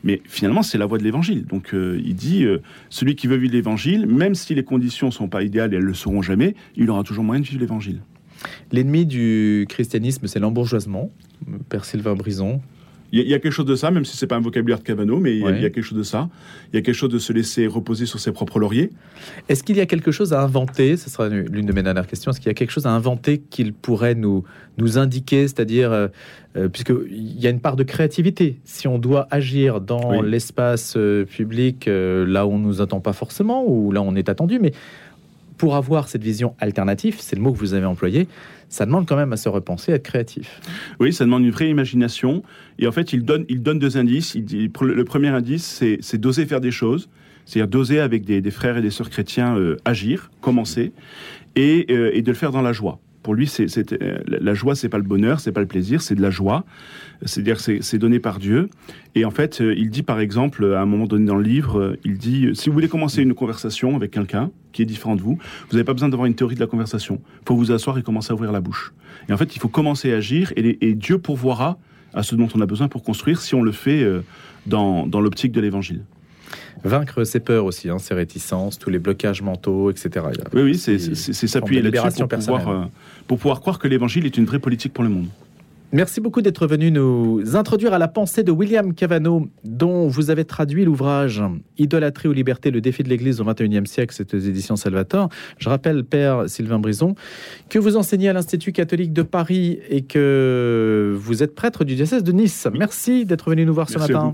Mais 0.03 0.21
finalement, 0.25 0.63
c'est 0.63 0.77
la 0.79 0.85
voie 0.87 0.97
de 0.97 1.03
l'évangile. 1.03 1.45
Donc, 1.45 1.73
euh, 1.73 2.01
il 2.03 2.15
dit 2.15 2.43
euh, 2.45 2.59
celui 2.89 3.15
qui 3.15 3.27
veut 3.27 3.35
vivre 3.37 3.53
l'évangile, 3.53 4.07
même 4.07 4.33
si 4.33 4.55
les 4.55 4.63
conditions 4.63 5.11
sont 5.11 5.27
pas 5.27 5.43
idéales 5.43 5.73
et 5.73 5.77
elles 5.77 5.83
le 5.83 5.93
seront 5.93 6.21
jamais, 6.23 6.55
il 6.75 6.89
aura 6.89 7.03
toujours 7.03 7.23
moyen 7.23 7.41
de 7.41 7.45
vivre 7.47 7.59
l'évangile. 7.61 7.99
L'ennemi 8.71 9.05
du 9.05 9.65
christianisme, 9.69 10.25
c'est 10.27 10.39
l'embourgeoisement. 10.39 11.11
Père 11.69 11.85
Sylvain 11.85 12.15
Brison. 12.15 12.61
Il 13.13 13.19
y, 13.19 13.21
a- 13.21 13.25
il 13.25 13.29
y 13.29 13.33
a 13.33 13.39
quelque 13.39 13.53
chose 13.53 13.65
de 13.65 13.75
ça, 13.75 13.89
même 13.91 14.03
si 14.05 14.17
c'est 14.17 14.27
pas 14.27 14.35
un 14.35 14.41
vocabulaire 14.41 14.79
de 14.79 14.83
Cavano, 14.83 15.19
mais 15.19 15.35
il 15.35 15.39
y, 15.39 15.43
a, 15.43 15.45
Ouais. 15.47 15.55
il 15.57 15.61
y 15.63 15.65
a 15.65 15.69
quelque 15.69 15.83
chose 15.85 15.97
de 15.97 16.03
ça. 16.03 16.29
Il 16.73 16.75
y 16.75 16.79
a 16.79 16.81
quelque 16.81 16.95
chose 16.95 17.09
de 17.09 17.19
se 17.19 17.31
laisser 17.31 17.65
reposer 17.67 18.05
sur 18.05 18.19
ses 18.19 18.31
propres 18.31 18.59
lauriers. 18.59 18.89
Est-ce 19.47 19.63
qu'il 19.63 19.77
y 19.77 19.81
a 19.81 19.85
quelque 19.85 20.11
chose 20.11 20.33
à 20.33 20.41
inventer? 20.41 20.97
Ce 20.97 21.09
sera 21.09 21.29
l'une 21.29 21.65
de 21.65 21.71
mes 21.73 21.83
dernières 21.83 22.07
questions. 22.07 22.31
Est-ce 22.31 22.39
qu'il 22.39 22.47
y 22.49 22.51
a 22.51 22.53
quelque 22.53 22.71
chose 22.71 22.85
à 22.85 22.91
inventer 22.91 23.39
qu'il 23.39 23.73
pourrait 23.73 24.15
nous, 24.15 24.43
nous 24.77 24.97
indiquer? 24.97 25.47
C'est-à-dire, 25.47 25.91
euh, 25.91 26.07
euh, 26.57 26.67
puisqu'il 26.67 27.39
y 27.39 27.47
a 27.47 27.49
une 27.49 27.61
part 27.61 27.75
de 27.77 27.83
créativité. 27.83 28.59
Si 28.65 28.87
on 28.87 28.99
doit 28.99 29.27
agir 29.31 29.79
dans 29.79 30.19
Oui. 30.21 30.29
l'espace 30.29 30.95
euh, 30.97 31.23
public, 31.25 31.87
euh, 31.87 32.25
là 32.25 32.45
où 32.45 32.51
on 32.51 32.59
ne 32.59 32.65
nous 32.65 32.81
attend 32.81 32.99
pas 32.99 33.13
forcément, 33.13 33.63
ou 33.65 33.91
là 33.91 34.01
où 34.01 34.05
on 34.05 34.15
est 34.15 34.27
attendu, 34.27 34.59
mais 34.59 34.73
pour 35.57 35.75
avoir 35.75 36.07
cette 36.07 36.23
vision 36.23 36.55
alternative, 36.59 37.17
c'est 37.19 37.35
le 37.35 37.41
mot 37.41 37.51
que 37.51 37.57
vous 37.57 37.73
avez 37.73 37.85
employé, 37.85 38.27
ça 38.69 38.85
demande 38.85 39.07
quand 39.07 39.15
même 39.15 39.33
à 39.33 39.37
se 39.37 39.49
repenser, 39.49 39.91
à 39.91 39.95
être 39.95 40.03
créatif. 40.03 40.61
Oui, 40.99 41.13
ça 41.13 41.25
demande 41.25 41.43
une 41.43 41.51
vraie 41.51 41.69
imagination. 41.69 42.43
Et 42.79 42.87
en 42.87 42.91
fait, 42.91 43.13
il 43.13 43.23
donne, 43.23 43.45
il 43.49 43.63
donne 43.63 43.79
deux 43.79 43.97
indices. 43.97 44.35
Le 44.35 45.03
premier 45.03 45.29
indice, 45.29 45.83
c'est 46.01 46.17
d'oser 46.17 46.45
faire 46.45 46.61
des 46.61 46.71
choses. 46.71 47.09
C'est-à-dire 47.45 47.69
d'oser 47.69 47.99
avec 48.01 48.25
des, 48.25 48.51
frères 48.51 48.77
et 48.77 48.81
des 48.81 48.89
sœurs 48.89 49.09
chrétiens 49.09 49.57
euh, 49.57 49.77
agir, 49.85 50.31
commencer, 50.41 50.91
euh, 51.57 52.11
et 52.13 52.21
de 52.21 52.27
le 52.27 52.33
faire 52.35 52.51
dans 52.51 52.61
la 52.61 52.73
joie. 52.73 52.99
Pour 53.27 53.35
lui, 53.35 53.45
c'est 53.45 53.91
euh, 53.91 54.19
la 54.25 54.53
joie, 54.53 54.73
c'est 54.73 54.87
pas 54.87 54.99
le 54.99 55.03
bonheur, 55.03 55.41
c'est 55.41 55.51
pas 55.51 55.59
le 55.59 55.67
plaisir, 55.67 56.01
c'est 56.01 56.15
de 56.15 56.21
la 56.21 56.29
joie. 56.29 56.63
C'est-à-dire, 57.25 57.59
c'est 57.59 57.79
c'est 57.81 57.97
donné 57.97 58.19
par 58.19 58.39
Dieu. 58.39 58.69
Et 59.15 59.25
en 59.25 59.31
fait, 59.31 59.59
euh, 59.59 59.75
il 59.77 59.89
dit 59.89 60.01
par 60.01 60.21
exemple, 60.21 60.63
à 60.63 60.79
un 60.79 60.85
moment 60.85 61.07
donné 61.07 61.25
dans 61.25 61.35
le 61.35 61.43
livre, 61.43 61.77
euh, 61.77 61.99
il 62.05 62.17
dit 62.17 62.51
si 62.53 62.69
vous 62.69 62.73
voulez 62.73 62.87
commencer 62.87 63.21
une 63.21 63.33
conversation 63.33 63.97
avec 63.97 64.11
quelqu'un 64.11 64.49
qui 64.71 64.81
est 64.81 64.85
différent 64.85 65.17
de 65.17 65.21
vous, 65.21 65.37
vous 65.69 65.73
n'avez 65.73 65.83
pas 65.83 65.91
besoin 65.91 66.07
d'avoir 66.07 66.25
une 66.25 66.35
théorie 66.35 66.55
de 66.55 66.61
la 66.61 66.67
conversation. 66.67 67.19
Il 67.41 67.47
faut 67.49 67.57
vous 67.57 67.73
asseoir 67.73 67.97
et 67.97 68.01
commencer 68.01 68.31
à 68.31 68.33
ouvrir 68.33 68.53
la 68.53 68.61
bouche. 68.61 68.93
Et 69.27 69.33
en 69.33 69.37
fait, 69.37 69.57
il 69.57 69.59
faut 69.59 69.67
commencer 69.67 70.13
à 70.13 70.15
agir, 70.15 70.53
et, 70.55 70.93
Dieu 70.93 71.17
pourvoira 71.17 71.79
à 72.13 72.23
ce 72.23 72.33
dont 72.33 72.47
on 72.55 72.61
a 72.61 72.65
besoin 72.65 72.87
pour 72.87 73.03
construire 73.03 73.41
si 73.41 73.55
on 73.55 73.61
le 73.61 73.73
fait 73.73 74.07
dans 74.67 75.05
l'optique 75.19 75.51
de 75.51 75.59
l'évangile. 75.59 76.05
Vaincre 76.83 77.23
ses 77.23 77.39
peurs 77.39 77.65
aussi, 77.65 77.89
hein, 77.89 77.99
ses 77.99 78.13
réticences, 78.13 78.79
tous 78.79 78.89
les 78.89 78.99
blocages 78.99 79.41
mentaux, 79.41 79.91
etc. 79.91 80.25
Oui, 80.53 80.61
oui, 80.61 80.77
c'est 80.77 80.97
s'appuyer 80.97 81.81
de 81.81 81.89
là-dessus 81.89 82.19
pour 82.19 82.27
pouvoir, 82.27 82.69
euh, 82.69 82.85
pour 83.27 83.37
pouvoir 83.37 83.61
croire 83.61 83.79
que 83.79 83.87
l'évangile 83.87 84.25
est 84.25 84.37
une 84.37 84.45
vraie 84.45 84.59
politique 84.59 84.93
pour 84.93 85.03
le 85.03 85.09
monde. 85.09 85.27
Merci 85.93 86.19
beaucoup 86.19 86.41
d'être 86.41 86.67
venu 86.67 86.91
nous 86.91 87.55
introduire 87.55 87.93
à 87.93 87.97
la 87.97 88.09
pensée 88.09 88.43
de 88.43 88.51
William 88.51 88.93
Cavano, 88.93 89.47
dont 89.63 90.09
vous 90.09 90.29
avez 90.29 90.43
traduit 90.43 90.83
l'ouvrage 90.83 91.41
Idolâtrie 91.77 92.27
ou 92.27 92.33
liberté, 92.33 92.71
le 92.71 92.81
défi 92.81 93.03
de 93.03 93.09
l'Église 93.09 93.39
au 93.39 93.45
XXIe 93.45 93.87
siècle, 93.87 94.13
c'est 94.13 94.33
aux 94.33 94.37
éditions 94.37 94.75
Salvator. 94.75 95.29
Je 95.57 95.69
rappelle, 95.69 96.03
Père 96.03 96.49
Sylvain 96.49 96.79
Brison, 96.79 97.15
que 97.69 97.79
vous 97.79 97.95
enseignez 97.95 98.27
à 98.27 98.33
l'Institut 98.33 98.73
catholique 98.73 99.13
de 99.13 99.21
Paris 99.21 99.79
et 99.89 100.01
que 100.01 101.15
vous 101.17 101.41
êtes 101.41 101.55
prêtre 101.55 101.85
du 101.85 101.95
diocèse 101.95 102.23
de 102.23 102.33
Nice. 102.33 102.67
Merci 102.73 103.23
d'être 103.23 103.49
venu 103.49 103.65
nous 103.65 103.73
voir 103.73 103.89
ce 103.89 103.97
Merci 103.97 104.11
matin. 104.11 104.33